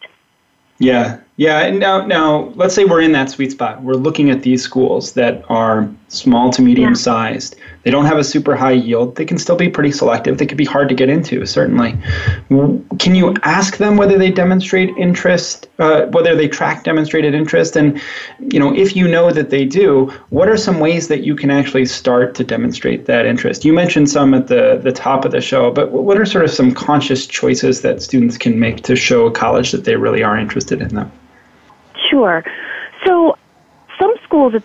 [0.78, 1.60] Yeah, yeah.
[1.60, 3.82] And now, now let's say we're in that sweet spot.
[3.82, 6.94] We're looking at these schools that are small to medium yeah.
[6.94, 7.56] sized.
[7.86, 9.14] They don't have a super high yield.
[9.14, 10.38] They can still be pretty selective.
[10.38, 11.96] They could be hard to get into, certainly.
[12.48, 17.76] Can you ask them whether they demonstrate interest, uh, whether they track demonstrated interest?
[17.76, 18.02] And,
[18.40, 21.48] you know, if you know that they do, what are some ways that you can
[21.48, 23.64] actually start to demonstrate that interest?
[23.64, 26.50] You mentioned some at the, the top of the show, but what are sort of
[26.50, 30.36] some conscious choices that students can make to show a college that they really are
[30.36, 31.12] interested in them?
[32.10, 32.44] Sure.
[33.04, 33.38] So
[33.96, 34.60] some schools,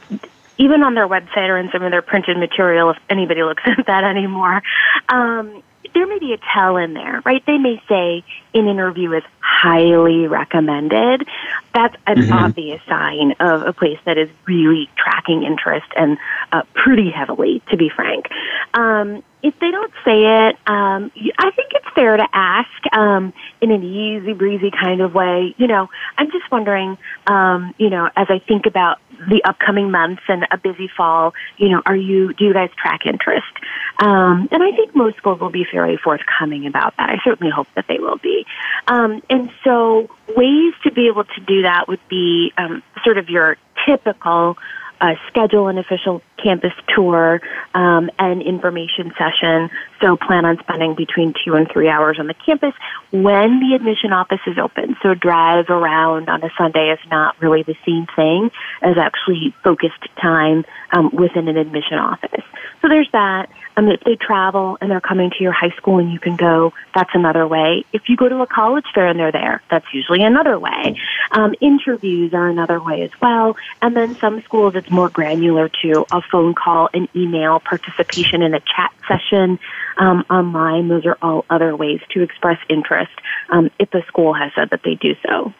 [0.61, 3.87] even on their website or in some of their printed material, if anybody looks at
[3.87, 4.61] that anymore,
[5.09, 7.43] um, there may be a tell in there, right?
[7.45, 11.27] They may say an interview is highly recommended.
[11.73, 12.33] That's an mm-hmm.
[12.33, 16.17] obvious sign of a place that is really tracking interest and
[16.51, 18.27] uh, pretty heavily, to be frank.
[18.73, 23.71] Um, if they don't say it, um, I think it's fair to ask um, in
[23.71, 25.55] an easy breezy kind of way.
[25.57, 30.21] You know, I'm just wondering, um, you know, as I think about the upcoming months
[30.27, 33.51] and a busy fall, you know, are you do you guys track interest?
[33.99, 37.09] Um, and I think most schools will be fairly forthcoming about that.
[37.09, 38.45] I certainly hope that they will be.
[38.87, 43.29] Um, and so, ways to be able to do that would be um, sort of
[43.29, 44.57] your typical
[45.01, 47.41] uh, schedule an official campus tour
[47.73, 49.69] um, and information session.
[50.01, 52.73] So plan on spending between two and three hours on the campus
[53.11, 54.95] when the admission office is open.
[55.01, 60.07] So drive around on a Sunday is not really the same thing as actually focused
[60.21, 62.45] time um, within an admission office.
[62.81, 63.49] So there's that.
[63.77, 66.73] Um, if they travel and they're coming to your high school and you can go,
[66.93, 67.85] that's another way.
[67.93, 70.97] If you go to a college fair and they're there, that's usually another way.
[71.31, 73.55] Um, interviews are another way as well.
[73.81, 78.53] And then some schools it's more granular to a phone call, an email, participation in
[78.53, 79.59] a chat session
[79.97, 80.87] um, online.
[80.89, 83.11] Those are all other ways to express interest
[83.49, 85.53] um, if the school has said that they do so.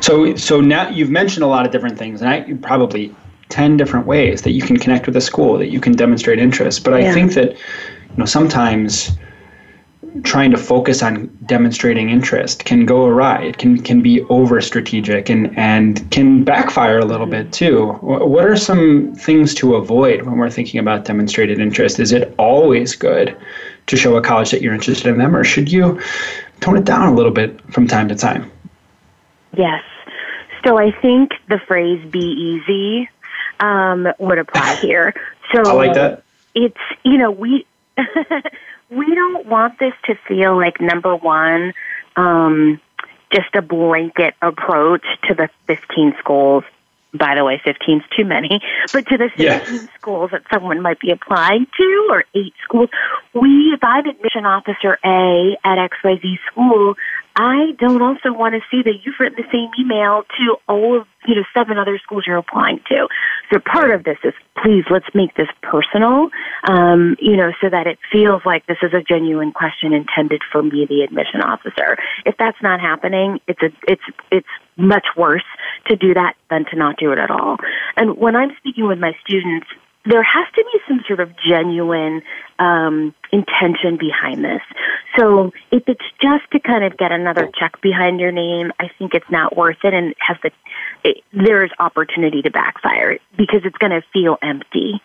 [0.00, 3.14] So, so now you've mentioned a lot of different things, and I probably
[3.54, 6.82] 10 different ways that you can connect with a school, that you can demonstrate interest.
[6.82, 9.16] But I think that, you know, sometimes
[10.24, 13.44] trying to focus on demonstrating interest can go awry.
[13.44, 17.92] It can can be over strategic and and can backfire a little bit too.
[18.02, 22.00] What are some things to avoid when we're thinking about demonstrated interest?
[22.00, 23.36] Is it always good
[23.86, 26.00] to show a college that you're interested in them, or should you
[26.58, 28.50] tone it down a little bit from time to time?
[29.56, 29.84] Yes.
[30.66, 33.08] So I think the phrase "be easy"
[33.60, 35.14] um, would apply here.
[35.52, 36.22] So I like that.
[36.54, 37.66] It's you know we
[38.90, 41.72] we don't want this to feel like number one,
[42.16, 42.80] um,
[43.32, 46.64] just a blanket approach to the 15 schools.
[47.14, 48.60] By the way, 15 is too many,
[48.92, 49.86] but to the 15 yeah.
[49.98, 52.90] schools that someone might be applying to, or eight schools.
[53.32, 56.96] We, if I'm admission officer A at XYZ school,
[57.36, 61.06] I don't also want to see that you've written the same email to all of
[61.26, 63.08] you know seven other schools you're applying to.
[63.52, 66.30] So part of this is please let's make this personal,
[66.62, 70.62] um, you know, so that it feels like this is a genuine question intended for
[70.62, 71.98] me, the admission officer.
[72.24, 75.44] If that's not happening, it's a it's it's much worse
[75.86, 77.56] to do that than to not do it at all.
[77.96, 79.66] And when I'm speaking with my students,
[80.06, 82.22] there has to be some sort of genuine
[82.58, 84.62] um, intention behind this.
[85.18, 89.14] So if it's just to kind of get another check behind your name, I think
[89.14, 90.50] it's not worth it, and has the
[91.04, 95.00] it, there's opportunity to backfire because it's going to feel empty.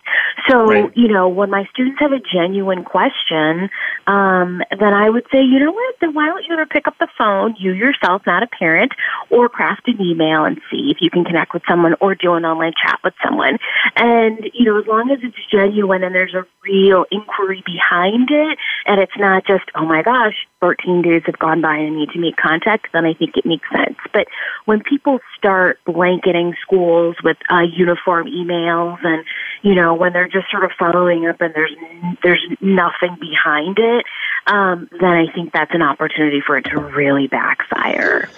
[0.48, 0.96] So right.
[0.96, 3.70] you know, when my students have a genuine question,
[4.08, 5.96] um, then I would say, you know what?
[6.00, 8.92] Then why don't you ever pick up the phone, you yourself, not a parent,
[9.30, 12.46] or craft an email and see if you can connect with someone, or do an
[12.46, 13.58] online chat with someone.
[13.96, 18.58] And you know, as long as it's genuine and there's a real inquiry behind it,
[18.86, 22.10] and it's not just, oh my gosh, 14 days have gone by and I need
[22.10, 23.98] to make contact, then I think it makes sense.
[24.14, 24.28] But
[24.66, 29.24] when people start blanketing schools with uh, uniform emails and,
[29.62, 31.76] you know, when they're just sort of following up and there's,
[32.24, 34.06] there's nothing behind it,
[34.48, 38.30] um, then I think that's an opportunity for it to really backfire.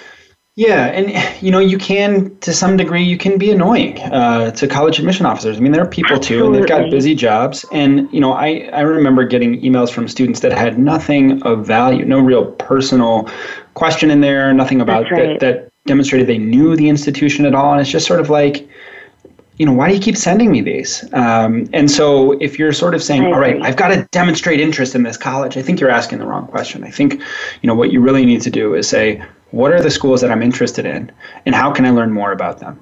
[0.62, 4.67] Yeah, and you know, you can to some degree you can be annoying uh, to
[4.67, 5.58] college admission officers.
[5.58, 7.65] I mean, there are people too, and they've got busy jobs.
[7.71, 12.06] And you know, I I remember getting emails from students that had nothing of value,
[12.06, 13.28] no real personal
[13.74, 15.39] question in there, nothing about right.
[15.39, 17.71] that that demonstrated they knew the institution at all.
[17.71, 18.69] And it's just sort of like,
[19.58, 21.04] you know, why do you keep sending me these?
[21.13, 24.93] Um, and so if you're sort of saying, all right, I've got to demonstrate interest
[24.93, 26.84] in this college, I think you're asking the wrong question.
[26.84, 27.15] I think,
[27.62, 30.31] you know, what you really need to do is say, what are the schools that
[30.31, 31.11] I'm interested in,
[31.45, 32.79] and how can I learn more about them?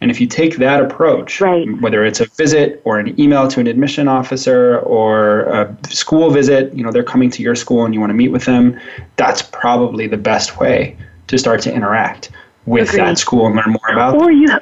[0.00, 1.66] And if you take that approach, right.
[1.80, 6.72] whether it's a visit or an email to an admission officer or a school visit,
[6.74, 8.78] you know, they're coming to your school and you want to meet with them,
[9.16, 12.30] that's probably the best way to start to interact
[12.66, 13.00] with Agreed.
[13.00, 14.32] that school and learn more about or them.
[14.32, 14.58] you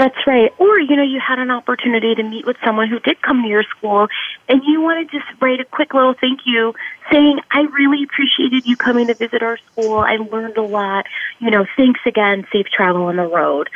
[0.00, 0.50] that's right.
[0.58, 3.48] Or, you know, you had an opportunity to meet with someone who did come to
[3.48, 4.08] your school
[4.50, 6.74] and you want to just write a quick little thank you
[7.10, 9.98] saying, I really appreciated you coming to visit our school.
[9.98, 11.06] I learned a lot.
[11.38, 12.44] You know, thanks again.
[12.52, 13.70] Safe travel on the road.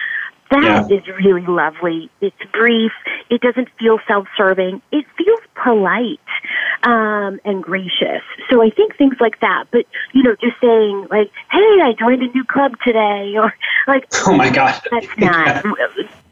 [0.51, 0.97] That yeah.
[0.97, 2.11] is really lovely.
[2.21, 2.93] It's brief.
[3.31, 4.83] It doesn't feel self-serving.
[4.91, 6.21] It feels polite
[6.83, 8.23] um, and gracious.
[8.51, 9.65] So I think things like that.
[9.71, 13.55] But you know, just saying like, "Hey, I joined a new club today," or
[13.89, 15.65] like, "Oh my god," that's not.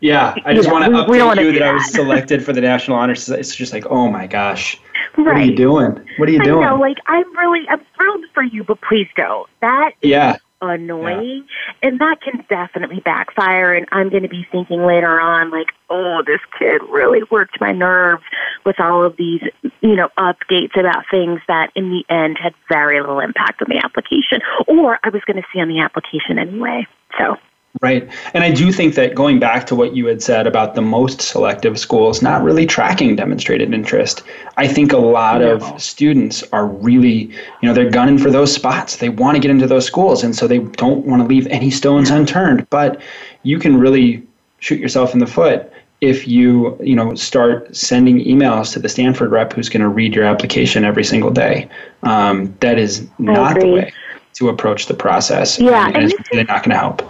[0.00, 2.96] yeah, I just want to update you that, that, I was selected for the national
[2.96, 3.28] honors.
[3.28, 4.78] It's just like, oh my gosh,
[5.16, 5.26] right.
[5.26, 6.06] what are you doing?
[6.16, 6.64] What are you doing?
[6.64, 9.48] I know, like I'm really, I'm thrilled for you, but please don't.
[9.60, 10.38] That yeah
[10.72, 11.88] annoying yeah.
[11.88, 16.22] and that can definitely backfire and i'm going to be thinking later on like oh
[16.26, 18.22] this kid really worked my nerves
[18.64, 19.42] with all of these
[19.80, 23.78] you know updates about things that in the end had very little impact on the
[23.84, 26.86] application or i was going to see on the application anyway
[27.18, 27.36] so
[27.80, 28.08] Right.
[28.34, 31.20] And I do think that going back to what you had said about the most
[31.20, 34.22] selective schools not really tracking demonstrated interest,
[34.56, 35.56] I think a lot no.
[35.56, 38.98] of students are really, you know, they're gunning for those spots.
[38.98, 40.22] They want to get into those schools.
[40.22, 42.70] And so they don't want to leave any stones unturned.
[42.70, 43.00] But
[43.42, 44.22] you can really
[44.60, 45.70] shoot yourself in the foot
[46.00, 50.14] if you, you know, start sending emails to the Stanford rep who's going to read
[50.14, 51.68] your application every single day.
[52.04, 53.92] Um, that is not the way
[54.34, 55.58] to approach the process.
[55.58, 55.86] Yeah.
[55.86, 57.02] And, and it's really not going to help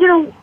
[0.00, 0.34] you know,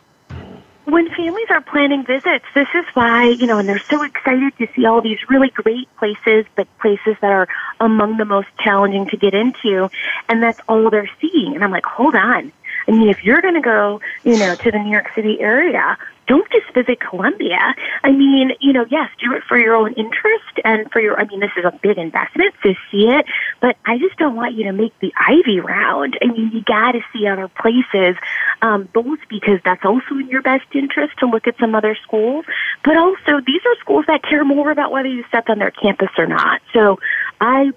[0.84, 4.68] when families are planning visits, this is why, you know, and they're so excited to
[4.74, 7.48] see all these really great places, but places that are
[7.80, 9.90] among the most challenging to get into,
[10.28, 11.54] and that's all they're seeing.
[11.54, 12.52] And I'm like, hold on.
[12.86, 15.98] I mean, if you're going to go, you know, to the New York City area,
[16.28, 17.74] don't just visit Columbia.
[18.04, 21.24] I mean, you know, yes, do it for your own interest and for your, I
[21.24, 23.24] mean, this is a big investment, so see it,
[23.60, 26.18] but I just don't want you to make the Ivy round.
[26.22, 28.16] I mean, you got to see other places,
[28.62, 32.44] um, both because that's also in your best interest to look at some other schools,
[32.84, 36.10] but also these are schools that care more about whether you step on their campus
[36.18, 36.60] or not.
[36.72, 36.98] So
[37.40, 37.72] I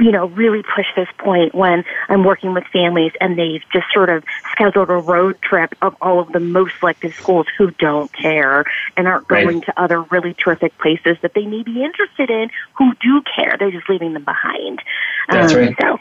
[0.00, 4.08] you know, really push this point when I'm working with families and they've just sort
[4.08, 8.64] of scheduled a road trip of all of the most selective schools who don't care
[8.96, 9.66] and aren't going right.
[9.66, 13.56] to other really terrific places that they may be interested in who do care.
[13.58, 14.82] They're just leaving them behind.
[15.28, 15.76] That's um, right.
[15.80, 15.98] So.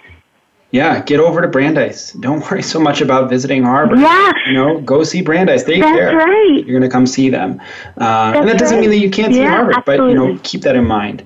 [0.72, 2.14] Yeah, get over to Brandeis.
[2.14, 4.00] Don't worry so much about visiting Harvard.
[4.00, 4.32] Yeah.
[4.46, 5.64] You know, go see Brandeis.
[5.64, 6.16] They That's care.
[6.16, 6.64] right.
[6.64, 7.60] You're going to come see them.
[8.00, 8.82] Uh, and that doesn't right.
[8.82, 10.14] mean that you can't see yeah, Harvard, absolutely.
[10.16, 11.26] but, you know, keep that in mind.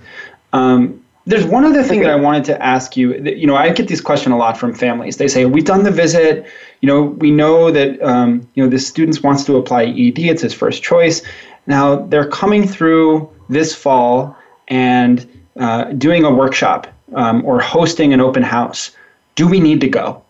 [0.53, 3.13] Um, there's one other thing that I wanted to ask you.
[3.13, 5.17] You know, I get this question a lot from families.
[5.17, 6.45] They say, "We've done the visit.
[6.81, 10.19] You know, we know that um, you know the student wants to apply ED.
[10.19, 11.21] It's his first choice.
[11.65, 14.35] Now they're coming through this fall
[14.67, 15.25] and
[15.57, 18.91] uh, doing a workshop um, or hosting an open house.
[19.35, 20.21] Do we need to go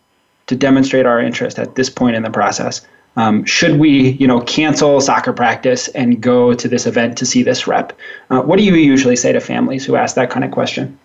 [0.47, 2.85] to demonstrate our interest at this point in the process?
[3.15, 7.43] Um, should we, you know, cancel soccer practice and go to this event to see
[7.43, 7.93] this rep?
[8.29, 10.97] Uh, what do you usually say to families who ask that kind of question?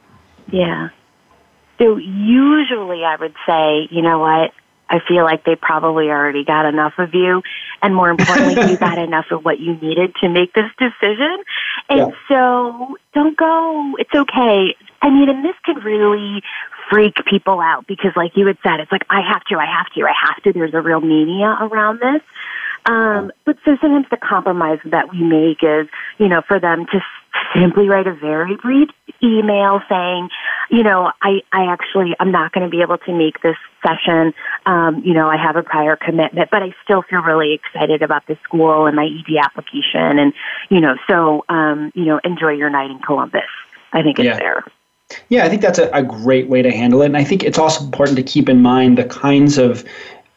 [0.50, 0.88] Yeah.
[1.78, 4.52] So usually I would say, you know what?
[4.90, 7.42] I feel like they probably already got enough of you.
[7.82, 11.36] And more importantly, you got enough of what you needed to make this decision.
[11.88, 12.10] And yeah.
[12.28, 13.94] so don't go.
[13.98, 14.74] It's okay.
[15.02, 16.42] I mean, and this could really
[16.90, 19.92] freak people out because, like you had said, it's like, I have to, I have
[19.94, 20.52] to, I have to.
[20.52, 22.22] There's a real mania around this.
[22.86, 27.00] Um, but so sometimes the compromise that we make is, you know, for them to
[27.54, 28.88] simply write a very brief
[29.22, 30.28] email saying,
[30.70, 34.32] you know, I, I actually, I'm not going to be able to make this session.
[34.64, 38.26] Um, you know, I have a prior commitment, but I still feel really excited about
[38.26, 40.18] the school and my ED application.
[40.18, 40.32] And,
[40.70, 43.42] you know, so, um, you know, enjoy your night in Columbus.
[43.92, 44.38] I think it's yeah.
[44.38, 44.64] there.
[45.28, 47.06] Yeah, I think that's a, a great way to handle it.
[47.06, 49.84] And I think it's also important to keep in mind the kinds of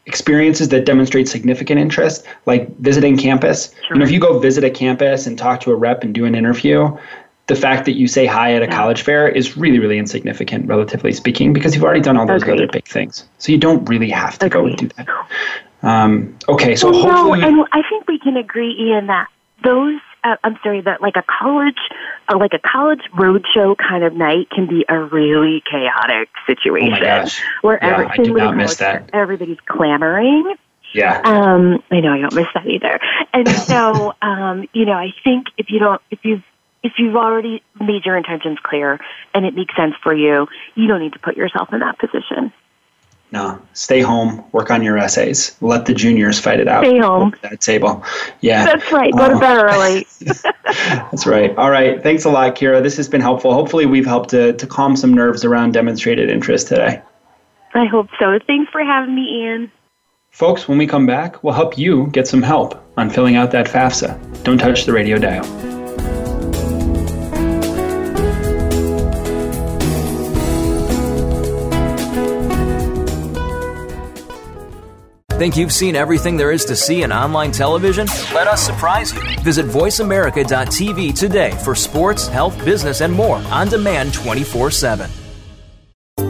[0.06, 3.74] experiences that demonstrate significant interest, like visiting campus.
[3.88, 3.96] Sure.
[3.96, 6.26] You know, if you go visit a campus and talk to a rep and do
[6.26, 6.98] an interview,
[7.48, 8.76] the fact that you say hi at a yeah.
[8.76, 12.62] college fair is really, really insignificant, relatively speaking, because you've already done all those Agreed.
[12.62, 13.28] other big things.
[13.40, 14.62] So you don't really have to Agreed.
[14.62, 15.08] go and do that.
[15.84, 19.28] Um, okay, so well, hopefully, no, and I think we can agree, Ian, that
[19.64, 21.80] those uh, I'm sorry, that like a college,
[22.38, 26.88] like a college roadshow kind of night can be a really chaotic situation.
[26.88, 27.42] Oh my gosh.
[27.62, 29.10] Where yeah, I do not miss that.
[29.14, 30.56] Everybody's clamoring.
[30.94, 31.22] Yeah.
[31.24, 33.00] Um, I know I don't miss that either.
[33.34, 36.44] And so, um, you know, I think if you don't, if you've
[36.84, 39.00] if you've already made your intentions clear
[39.34, 42.52] and it makes sense for you, you don't need to put yourself in that position.
[43.34, 46.84] No, stay home, work on your essays, let the juniors fight it out.
[46.84, 47.34] Stay home.
[47.42, 48.04] That table.
[48.42, 48.66] Yeah.
[48.66, 49.14] That's right.
[49.14, 50.08] Go to bed um, early.
[50.66, 51.56] That's right.
[51.58, 52.04] All right.
[52.04, 52.84] Thanks a lot, Kira.
[52.84, 53.54] This has been helpful.
[53.54, 57.02] Hopefully, we've helped to, to calm some nerves around demonstrated interest today.
[57.74, 58.38] I hope so.
[58.46, 59.72] Thanks for having me, Ian.
[60.32, 63.68] Folks, when we come back, we'll help you get some help on filling out that
[63.68, 64.44] FAFSA.
[64.44, 65.81] Don't touch the radio dial.
[75.42, 78.06] Think you've seen everything there is to see in online television?
[78.32, 79.22] Let us surprise you.
[79.40, 85.10] Visit VoiceAmerica.tv today for sports, health, business, and more on demand 24 7.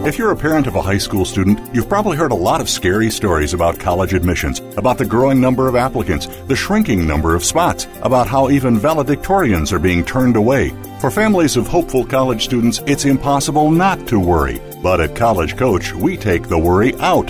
[0.05, 2.69] If you're a parent of a high school student, you've probably heard a lot of
[2.69, 7.43] scary stories about college admissions, about the growing number of applicants, the shrinking number of
[7.43, 10.69] spots, about how even valedictorians are being turned away.
[11.01, 14.61] For families of hopeful college students, it's impossible not to worry.
[14.81, 17.29] But at College Coach, we take the worry out.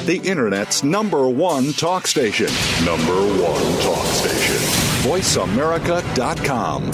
[0.07, 2.47] The Internet's number one talk station.
[2.85, 4.57] Number one talk station.
[5.09, 6.93] VoiceAmerica.com.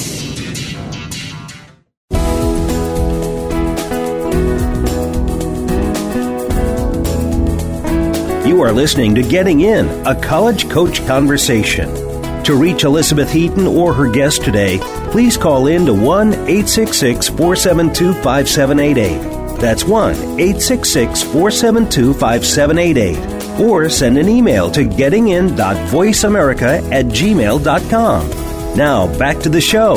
[8.46, 12.05] You are listening to Getting In, a college coach conversation.
[12.46, 14.78] To reach Elizabeth Heaton or her guest today,
[15.10, 19.58] please call in to 1 866 472 5788.
[19.58, 23.60] That's 1 866 472 5788.
[23.60, 28.30] Or send an email to gettingin.voiceamerica at gmail.com.
[28.76, 29.94] Now, back to the show.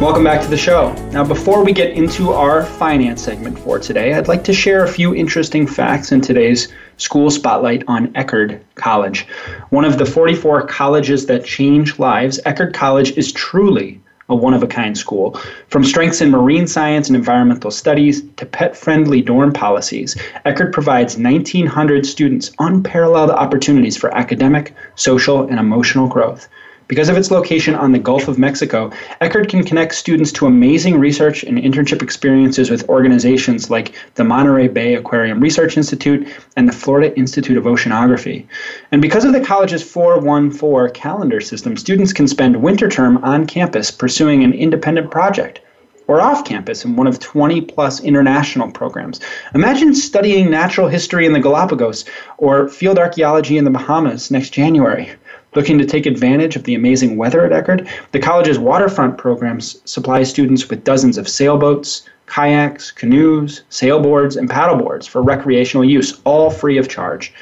[0.00, 0.92] Welcome back to the show.
[1.10, 4.88] Now, before we get into our finance segment for today, I'd like to share a
[4.88, 9.26] few interesting facts in today's school spotlight on Eckerd College.
[9.70, 14.62] One of the 44 colleges that change lives, Eckerd College is truly a one of
[14.62, 15.40] a kind school.
[15.68, 21.16] From strengths in marine science and environmental studies to pet friendly dorm policies, Eckerd provides
[21.16, 26.48] 1,900 students unparalleled opportunities for academic, social, and emotional growth.
[26.88, 31.00] Because of its location on the Gulf of Mexico, Eckerd can connect students to amazing
[31.00, 36.72] research and internship experiences with organizations like the Monterey Bay Aquarium Research Institute and the
[36.72, 38.46] Florida Institute of Oceanography.
[38.92, 43.90] And because of the college's 414 calendar system, students can spend winter term on campus
[43.90, 45.58] pursuing an independent project
[46.06, 49.18] or off campus in one of 20 plus international programs.
[49.54, 52.04] Imagine studying natural history in the Galapagos
[52.38, 55.10] or field archaeology in the Bahamas next January.
[55.56, 60.22] Looking to take advantage of the amazing weather at Eckerd, the college's waterfront programs supply
[60.22, 66.76] students with dozens of sailboats, kayaks, canoes, sailboards, and paddleboards for recreational use, all free
[66.76, 67.32] of charge.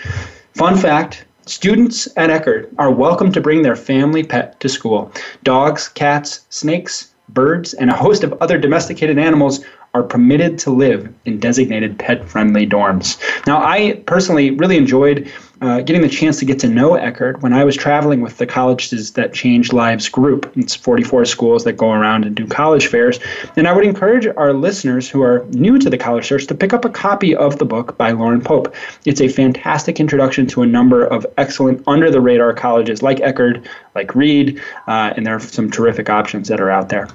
[0.54, 5.10] Fun fact students at Eckerd are welcome to bring their family pet to school.
[5.42, 11.12] Dogs, cats, snakes, birds, and a host of other domesticated animals are permitted to live
[11.24, 13.18] in designated pet friendly dorms.
[13.46, 15.30] Now, I personally really enjoyed
[15.64, 18.46] uh, getting the chance to get to know Eckerd when I was traveling with the
[18.46, 20.52] Colleges That Change Lives group.
[20.56, 23.18] It's 44 schools that go around and do college fairs.
[23.56, 26.74] And I would encourage our listeners who are new to the college search to pick
[26.74, 28.74] up a copy of the book by Loren Pope.
[29.06, 33.66] It's a fantastic introduction to a number of excellent under the radar colleges like Eckerd,
[33.94, 37.08] like Reed, uh, and there are some terrific options that are out there.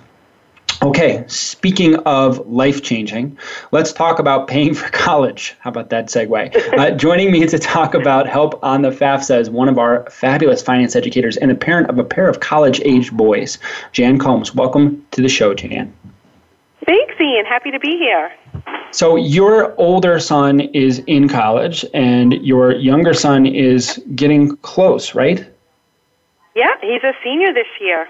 [0.82, 3.38] Okay, speaking of life changing,
[3.74, 5.54] let's talk about paying for college.
[5.60, 6.78] How about that segue?
[6.78, 10.62] Uh, joining me to talk about help on the FAFSA is one of our fabulous
[10.62, 13.58] finance educators and a parent of a pair of college aged boys,
[13.92, 14.56] Jan Combs.
[14.56, 15.94] Welcome to the show, Jan.
[16.86, 17.46] Thanks, Ian.
[17.46, 18.32] Happy to be here.
[18.92, 25.46] So, your older son is in college and your younger son is getting close, right?
[26.56, 28.08] Yeah, he's a senior this year.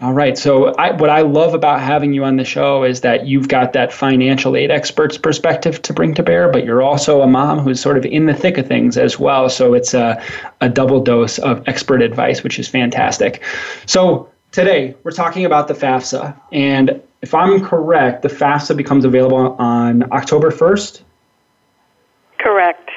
[0.00, 0.38] All right.
[0.38, 3.72] So, I, what I love about having you on the show is that you've got
[3.72, 7.80] that financial aid expert's perspective to bring to bear, but you're also a mom who's
[7.80, 9.48] sort of in the thick of things as well.
[9.48, 10.22] So, it's a,
[10.60, 13.42] a double dose of expert advice, which is fantastic.
[13.86, 16.40] So, today we're talking about the FAFSA.
[16.52, 21.02] And if I'm correct, the FAFSA becomes available on October 1st?
[22.38, 22.87] Correct.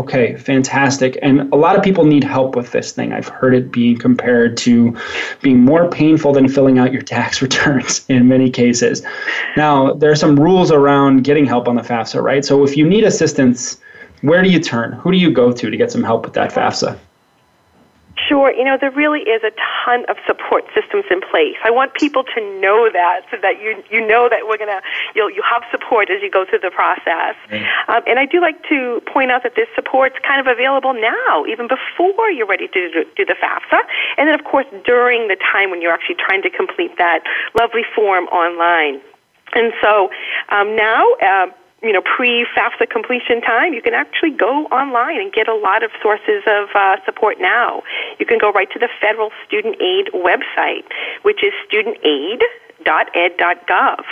[0.00, 1.18] Okay, fantastic.
[1.20, 3.12] And a lot of people need help with this thing.
[3.12, 4.96] I've heard it being compared to
[5.42, 9.02] being more painful than filling out your tax returns in many cases.
[9.58, 12.46] Now, there are some rules around getting help on the FAFSA, right?
[12.46, 13.76] So if you need assistance,
[14.22, 14.92] where do you turn?
[14.92, 16.98] Who do you go to to get some help with that FAFSA?
[18.28, 18.52] Sure.
[18.52, 19.52] You know, there really is a
[19.84, 21.56] ton of support systems in place.
[21.64, 24.80] I want people to know that so that you you know that we're gonna
[25.14, 27.36] you'll you have support as you go through the process.
[27.88, 31.44] Um, and I do like to point out that this support's kind of available now,
[31.46, 33.80] even before you're ready to do, do the FAFSA,
[34.18, 37.22] and then of course during the time when you're actually trying to complete that
[37.58, 39.00] lovely form online.
[39.52, 40.10] And so
[40.50, 41.46] um, now, uh,
[41.82, 45.90] you know, pre-FAFSA completion time, you can actually go online and get a lot of
[46.02, 47.82] sources of uh, support now.
[48.18, 50.84] You can go right to the Federal Student Aid website,
[51.22, 52.42] which is studentaid
[52.86, 54.04] ed.gov.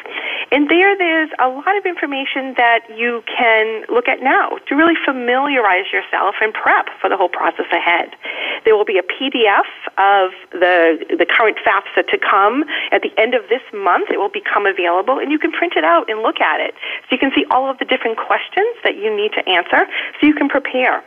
[0.51, 4.97] And there, there's a lot of information that you can look at now to really
[5.05, 8.17] familiarize yourself and prep for the whole process ahead.
[8.65, 13.35] There will be a PDF of the, the current FAFSA to come at the end
[13.35, 14.09] of this month.
[14.11, 16.75] It will become available, and you can print it out and look at it.
[17.09, 19.85] So you can see all of the different questions that you need to answer
[20.21, 21.05] so you can prepare.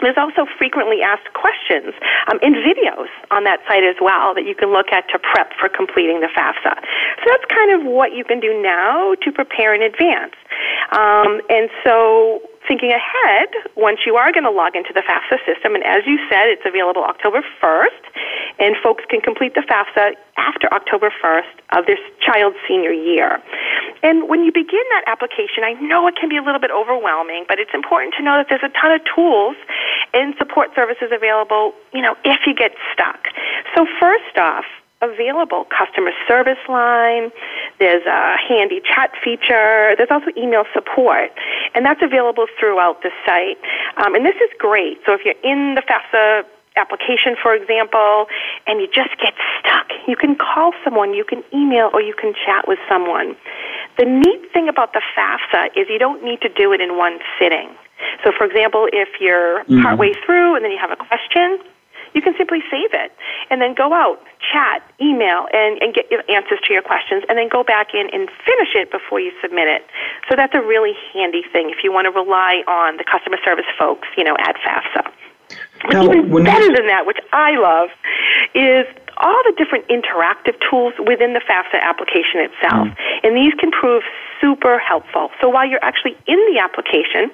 [0.00, 1.94] There's also frequently asked questions
[2.28, 5.52] um, in videos on that site as well that you can look at to prep
[5.58, 6.74] for completing the FAFSA.
[6.76, 10.34] So that's kind of what you can do now to prepare in advance.
[10.92, 15.74] Um, and so thinking ahead, once you are going to log into the FAFSA system,
[15.74, 18.02] and as you said, it's available October 1st,
[18.58, 23.40] and folks can complete the FAFSA after October 1st of their child's senior year.
[24.02, 27.44] And when you begin that application, I know it can be a little bit overwhelming,
[27.48, 29.56] but it's important to know that there's a ton of tools
[30.12, 33.28] and support services available, you know, if you get stuck.
[33.74, 34.64] So first off,
[35.02, 37.30] available customer service line.
[37.78, 39.94] There's a handy chat feature.
[39.96, 41.30] There's also email support,
[41.74, 43.58] and that's available throughout the site.
[43.98, 44.98] Um, and this is great.
[45.04, 46.44] So if you're in the FAFSA
[46.76, 48.26] application, for example,
[48.66, 52.32] and you just get stuck, you can call someone, you can email, or you can
[52.32, 53.36] chat with someone.
[53.98, 57.18] The neat thing about the FAFSA is you don't need to do it in one
[57.40, 57.70] sitting.
[58.24, 59.82] So, for example, if you're mm-hmm.
[59.82, 61.58] partway through and then you have a question,
[62.16, 63.12] you can simply save it
[63.50, 67.48] and then go out, chat, email, and, and get answers to your questions, and then
[67.52, 69.84] go back in and finish it before you submit it.
[70.28, 73.68] So that's a really handy thing if you want to rely on the customer service
[73.78, 75.12] folks, you know, at FAFSA.
[75.82, 77.90] But now, even better than that, which I love,
[78.54, 78.86] is
[79.18, 82.88] all the different interactive tools within the FAFSA application itself.
[82.88, 82.96] Mm.
[83.24, 84.02] And these can prove
[84.40, 85.30] super helpful.
[85.40, 87.32] So while you're actually in the application,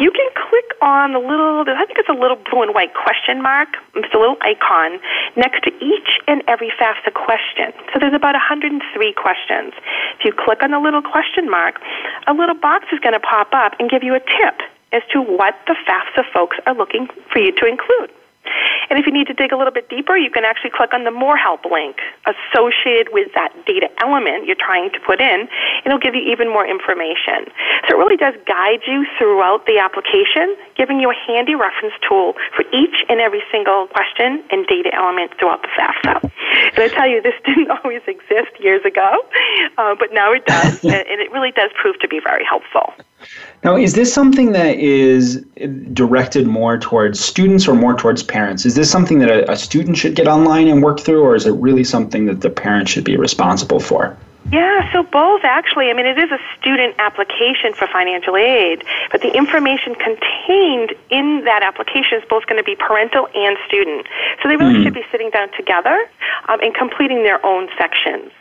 [0.00, 3.42] you can click on the little, I think it's a little blue and white question
[3.42, 4.98] mark, it's a little icon
[5.36, 7.72] next to each and every FAFSA question.
[7.92, 8.82] So there's about 103
[9.14, 9.72] questions.
[10.18, 11.78] If you click on the little question mark,
[12.26, 14.58] a little box is going to pop up and give you a tip
[14.92, 18.10] as to what the FAFSA folks are looking for you to include.
[18.90, 21.04] And if you need to dig a little bit deeper, you can actually click on
[21.04, 21.96] the More Help link
[22.28, 26.48] associated with that data element you're trying to put in, and it'll give you even
[26.48, 27.48] more information.
[27.88, 32.34] So it really does guide you throughout the application, giving you a handy reference tool
[32.54, 36.30] for each and every single question and data element throughout the FAFSA.
[36.74, 39.08] And I tell you, this didn't always exist years ago,
[39.78, 42.92] uh, but now it does, and it really does prove to be very helpful.
[43.64, 45.44] Now, is this something that is
[45.92, 48.41] directed more towards students or more towards parents?
[48.50, 51.46] Is this something that a, a, student should get online and work through, or is
[51.46, 54.16] it really something that the parent should be responsible for?
[54.50, 55.88] Yeah, so both actually.
[55.90, 61.44] I mean, it is a student application for financial aid, but the information contained in
[61.44, 64.06] that application is both going to be parental and student.
[64.42, 64.82] So they really mm.
[64.82, 65.96] should be sitting down together
[66.48, 68.32] um, and completing their own sections.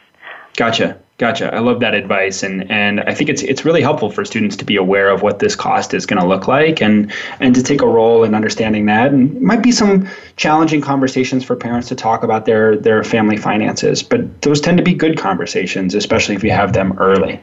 [0.55, 0.97] Gotcha.
[1.21, 1.53] Gotcha.
[1.53, 4.65] I love that advice, and and I think it's it's really helpful for students to
[4.65, 7.83] be aware of what this cost is going to look like, and and to take
[7.83, 9.11] a role in understanding that.
[9.11, 13.37] And it might be some challenging conversations for parents to talk about their their family
[13.37, 17.39] finances, but those tend to be good conversations, especially if you have them early.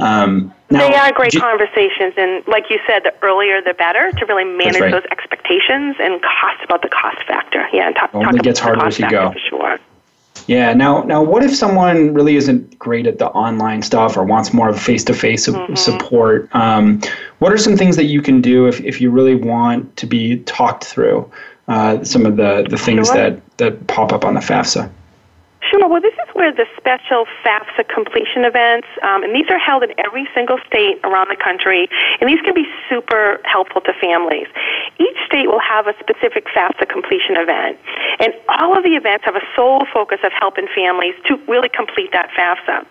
[0.00, 4.26] Um, now, they are great conversations, and like you said, the earlier the better to
[4.26, 4.90] really manage right.
[4.90, 7.68] those expectations and cost about the cost factor.
[7.72, 9.30] Yeah, and talk, it only talk gets harder as you go.
[9.30, 9.78] For sure.
[10.52, 10.74] Yeah.
[10.74, 14.68] Now, now, what if someone really isn't great at the online stuff or wants more
[14.68, 15.74] of face-to-face mm-hmm.
[15.76, 16.54] support?
[16.54, 17.00] Um,
[17.38, 20.40] what are some things that you can do if, if you really want to be
[20.40, 21.30] talked through
[21.68, 23.16] uh, some of the, the things sure.
[23.16, 24.90] that, that pop up on the FAFSA?
[25.72, 25.88] Sure.
[25.88, 29.96] Well, this is where the special FAFSA completion events, um, and these are held in
[29.96, 31.88] every single state around the country,
[32.20, 34.48] and these can be super helpful to families.
[35.00, 37.80] Each state will have a specific FAFSA completion event,
[38.20, 42.12] and all of the events have a sole focus of helping families to really complete
[42.12, 42.84] that FAFSA.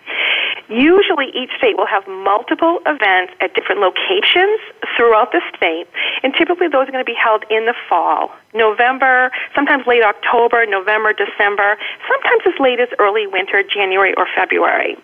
[0.68, 4.58] Usually, each state will have multiple events at different locations
[4.96, 5.86] throughout the state,
[6.24, 8.34] and typically those are going to be held in the fall.
[8.54, 11.76] November, sometimes late October, November, December,
[12.08, 14.96] sometimes as late as early winter, January or February.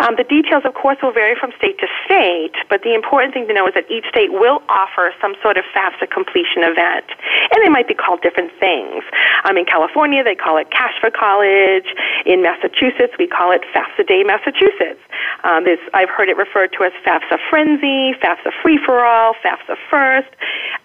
[0.00, 3.46] Um, the details, of course, will vary from state to state, but the important thing
[3.48, 7.06] to know is that each state will offer some sort of FAFSA completion event,
[7.52, 9.04] and they might be called different things.
[9.44, 11.92] Um, in California, they call it Cash for College.
[12.24, 15.00] In Massachusetts, we call it FAFSA Day Massachusetts.
[15.44, 20.28] Um, I've heard it referred to as FAFSA Frenzy, FAFSA Free for All, FAFSA First.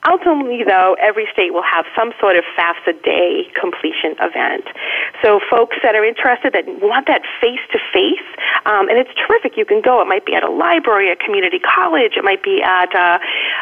[0.09, 4.65] Ultimately, though, every state will have some sort of FAFSA Day completion event.
[5.21, 8.27] So, folks that are interested that want that face to face,
[8.65, 9.57] um, and it's terrific.
[9.57, 10.01] You can go.
[10.01, 12.17] It might be at a library, a community college.
[12.17, 13.19] It might be at uh,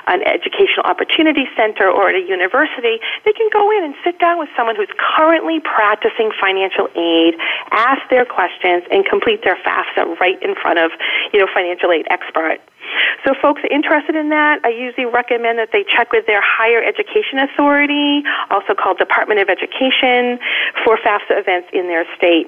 [0.07, 2.99] an educational opportunity center or at a university.
[3.25, 7.35] They can go in and sit down with someone who's currently practicing financial aid,
[7.71, 10.91] ask their questions, and complete their FAFSA right in front of
[11.31, 12.59] you know financial aid expert.
[13.25, 17.39] So, folks interested in that, I usually recommend that they check with their higher education
[17.39, 20.39] authority, also called Department of Education,
[20.83, 22.47] for FAFSA events in their state.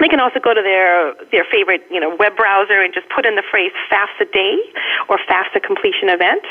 [0.00, 3.26] They can also go to their their favorite you know web browser and just put
[3.26, 4.56] in the phrase FAFSA Day
[5.08, 6.42] or FAFSA Completion Event,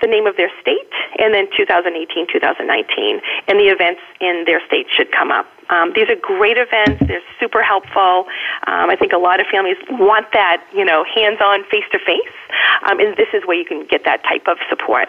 [0.00, 4.86] the name of their state, and then 2018, 2019, and the events in their state
[4.90, 5.46] should come up.
[5.70, 7.02] Um, these are great events.
[7.06, 8.26] They're super helpful.
[8.66, 12.36] Um, I think a lot of families want that, you know, hands-on, face-to-face,
[12.84, 15.08] um, and this is where you can get that type of support.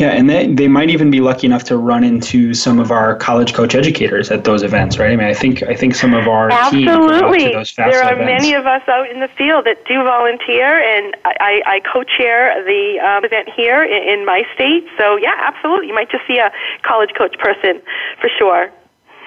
[0.00, 3.16] Yeah, and they, they might even be lucky enough to run into some of our
[3.16, 5.12] college coach educators at those events, right?
[5.12, 8.24] I mean, I think I think some of our absolutely team there are events.
[8.24, 12.98] many of us out in the field that do volunteer, and I, I co-chair the
[13.00, 14.86] um, event here in, in my state.
[14.96, 17.82] So yeah, absolutely, you might just see a college coach person
[18.22, 18.72] for sure.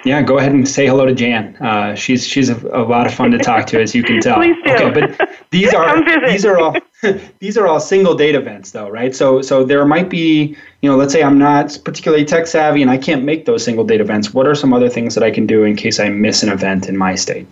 [0.05, 1.55] Yeah, go ahead and say hello to Jan.
[1.57, 4.35] Uh, she's she's a, a, lot of fun to talk to, as you can tell.
[4.35, 4.71] Please do.
[4.73, 6.75] Okay, but these are these are all
[7.39, 9.15] these are all single date events, though, right?
[9.15, 12.91] So so there might be, you know, let's say I'm not particularly tech savvy and
[12.91, 14.33] I can't make those single date events.
[14.33, 16.89] What are some other things that I can do in case I miss an event
[16.89, 17.47] in my state?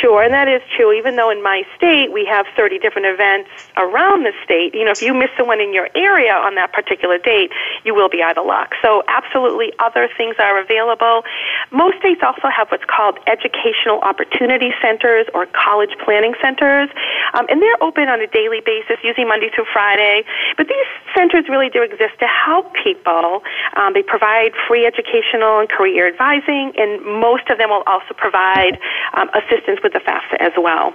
[0.00, 0.92] Sure, and that is true.
[0.92, 4.92] Even though in my state we have 30 different events around the state, you know,
[4.92, 7.52] if you miss the one in your area on that particular date,
[7.84, 8.72] you will be out of luck.
[8.80, 11.22] So, absolutely, other things are available.
[11.70, 16.88] Most states also have what's called educational opportunity centers or college planning centers,
[17.34, 20.24] um, and they're open on a daily basis, usually Monday through Friday.
[20.56, 23.42] But these centers really do exist to help people.
[23.76, 28.80] Um, they provide free educational and career advising, and most of them will also provide
[29.12, 30.94] um, assistance with the FAFSA as well.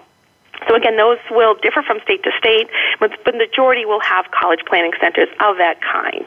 [0.68, 2.68] So again, those will differ from state to state,
[3.00, 6.26] but the majority will have college planning centers of that kind.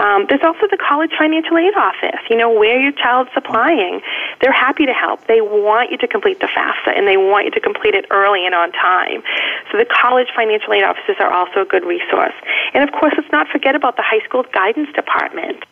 [0.00, 2.20] Um, there's also the college financial aid office.
[2.30, 4.00] You know where your child's applying,
[4.40, 5.26] they're happy to help.
[5.26, 8.46] They want you to complete the FAFSA, and they want you to complete it early
[8.46, 9.22] and on time.
[9.70, 12.34] So the college financial aid offices are also a good resource.
[12.74, 15.62] And of course, let's not forget about the high school guidance department.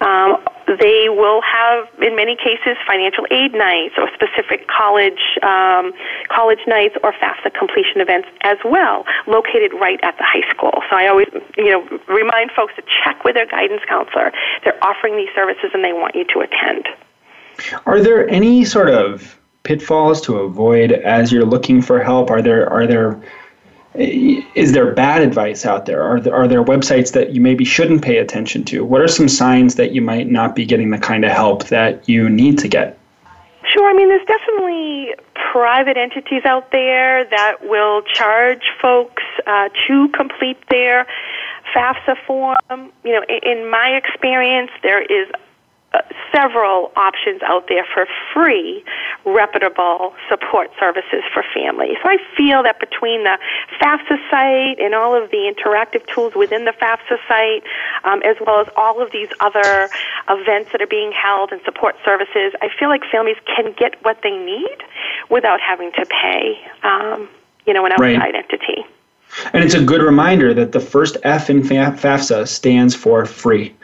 [0.00, 5.92] Um, they will have, in many cases, financial aid nights or specific college um,
[6.28, 10.82] college nights or FAFSA completion events as well, located right at the high school.
[10.90, 14.32] So I always, you know, remind folks to check with their guidance counselor.
[14.64, 16.88] They're offering these services and they want you to attend.
[17.86, 22.30] Are there any sort of pitfalls to avoid as you're looking for help?
[22.30, 23.20] Are there are there
[23.98, 26.02] is there bad advice out there?
[26.02, 28.84] Are there, are there websites that you maybe shouldn't pay attention to?
[28.84, 32.08] What are some signs that you might not be getting the kind of help that
[32.08, 32.98] you need to get?
[33.72, 33.88] Sure.
[33.88, 35.14] I mean, there's definitely
[35.52, 41.06] private entities out there that will charge folks uh, to complete their
[41.74, 42.92] FAFSA form.
[43.04, 45.28] You know, in my experience, there is
[46.34, 48.84] several options out there for free,
[49.24, 51.96] reputable support services for families.
[52.02, 53.38] So I feel that between the
[53.80, 57.62] FAFSA site and all of the interactive tools within the FAFSA site,
[58.04, 59.88] um, as well as all of these other
[60.28, 64.20] events that are being held and support services, I feel like families can get what
[64.22, 64.78] they need
[65.30, 67.28] without having to pay, um,
[67.66, 68.34] you know, an outside right.
[68.34, 68.84] entity.
[69.52, 73.74] And it's a good reminder that the first F in FAFSA stands for free.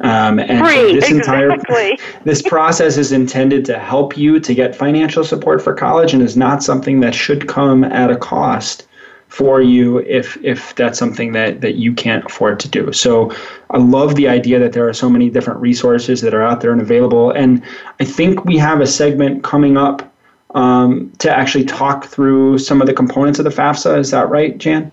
[0.00, 1.56] Um, and free, this entire
[2.24, 6.36] this process is intended to help you to get financial support for college and is
[6.36, 8.86] not something that should come at a cost
[9.28, 12.92] for you if if that's something that that you can't afford to do.
[12.92, 13.32] So
[13.70, 16.72] I love the idea that there are so many different resources that are out there
[16.72, 17.30] and available.
[17.30, 17.62] And
[18.00, 20.10] I think we have a segment coming up
[20.54, 23.98] um, to actually talk through some of the components of the FAFSA.
[23.98, 24.90] Is that right, Jan?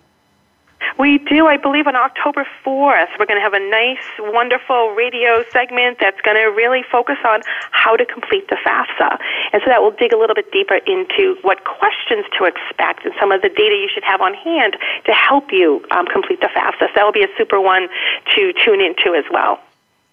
[0.97, 3.09] We do, I believe, on October 4th.
[3.19, 4.01] We're going to have a nice,
[4.33, 9.19] wonderful radio segment that's going to really focus on how to complete the FAFSA.
[9.53, 13.13] And so that will dig a little bit deeper into what questions to expect and
[13.19, 14.75] some of the data you should have on hand
[15.05, 16.89] to help you um, complete the FAFSA.
[16.89, 17.89] So that will be a super one
[18.35, 19.61] to tune into as well.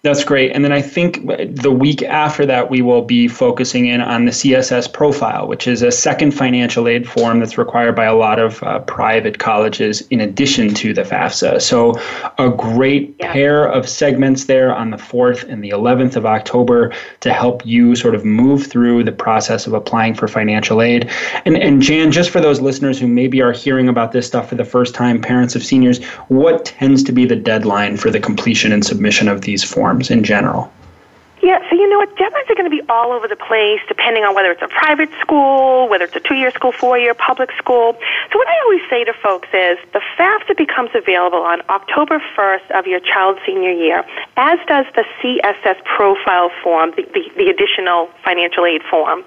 [0.05, 0.51] That's great.
[0.51, 4.31] And then I think the week after that, we will be focusing in on the
[4.31, 8.61] CSS profile, which is a second financial aid form that's required by a lot of
[8.61, 11.59] uh, private colleges in addition to the FAFSA.
[11.59, 11.99] So,
[12.37, 13.33] a great yeah.
[13.33, 17.95] pair of segments there on the 4th and the 11th of October to help you
[17.95, 21.09] sort of move through the process of applying for financial aid.
[21.45, 24.55] And, and Jan, just for those listeners who maybe are hearing about this stuff for
[24.55, 28.71] the first time, parents of seniors, what tends to be the deadline for the completion
[28.71, 29.94] and submission of these forms?
[30.01, 30.71] In general?
[31.45, 32.09] Yeah, so you know what?
[32.17, 35.11] Deadlines are going to be all over the place depending on whether it's a private
[35.21, 37.93] school, whether it's a two year school, four year public school.
[38.33, 42.71] So, what I always say to folks is the FAFSA becomes available on October 1st
[42.73, 44.03] of your child's senior year,
[44.37, 49.21] as does the CSS profile form, the, the, the additional financial aid form.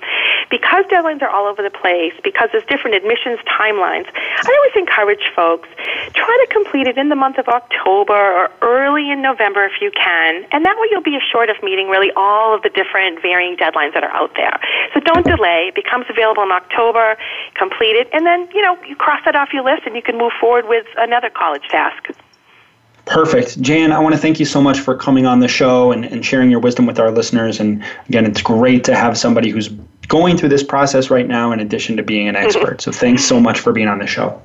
[0.50, 5.22] Because deadlines are all over the place, because there's different admissions timelines, I always encourage
[5.36, 5.68] folks
[6.14, 9.92] try to complete it in the month of October or early in November if you
[9.94, 13.56] can, and that way you'll be assured of meeting really all of the different varying
[13.56, 14.58] deadlines that are out there.
[14.94, 15.66] So don't delay.
[15.68, 17.16] It becomes available in October,
[17.54, 20.18] complete it, and then, you know, you cross that off your list and you can
[20.18, 22.10] move forward with another college task.
[23.06, 23.60] Perfect.
[23.62, 26.24] Jan, I want to thank you so much for coming on the show and, and
[26.24, 27.58] sharing your wisdom with our listeners.
[27.58, 29.68] And again, it's great to have somebody who's
[30.08, 32.80] going through this process right now in addition to being an expert.
[32.82, 34.40] so thanks so much for being on the show.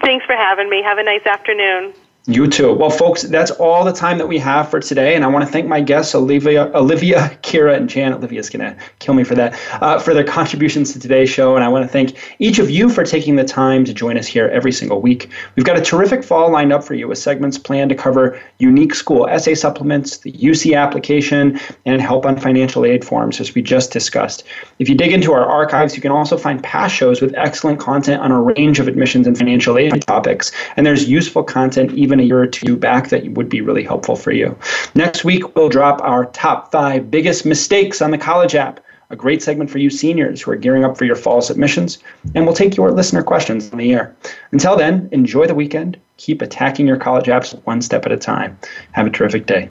[0.00, 0.82] Thanks for having me.
[0.82, 1.92] Have a nice afternoon.
[2.30, 2.74] You too.
[2.74, 5.50] Well, folks, that's all the time that we have for today, and I want to
[5.50, 8.12] thank my guests, Olivia, Olivia, Kira, and Jan.
[8.12, 11.68] Olivia's gonna kill me for that, uh, for their contributions to today's show, and I
[11.68, 14.72] want to thank each of you for taking the time to join us here every
[14.72, 15.30] single week.
[15.56, 18.94] We've got a terrific fall lined up for you with segments planned to cover unique
[18.94, 23.90] school essay supplements, the UC application, and help on financial aid forms, as we just
[23.90, 24.44] discussed.
[24.80, 28.20] If you dig into our archives, you can also find past shows with excellent content
[28.20, 32.28] on a range of admissions and financial aid topics, and there's useful content even a
[32.28, 34.56] year or two back that would be really helpful for you.
[34.94, 38.80] Next week, we'll drop our top five biggest mistakes on the college app.
[39.10, 41.96] a great segment for you seniors who are gearing up for your fall submissions,
[42.34, 44.14] and we'll take your listener questions on the air.
[44.52, 45.96] Until then, enjoy the weekend.
[46.18, 48.58] Keep attacking your college apps one step at a time.
[48.92, 49.70] Have a terrific day.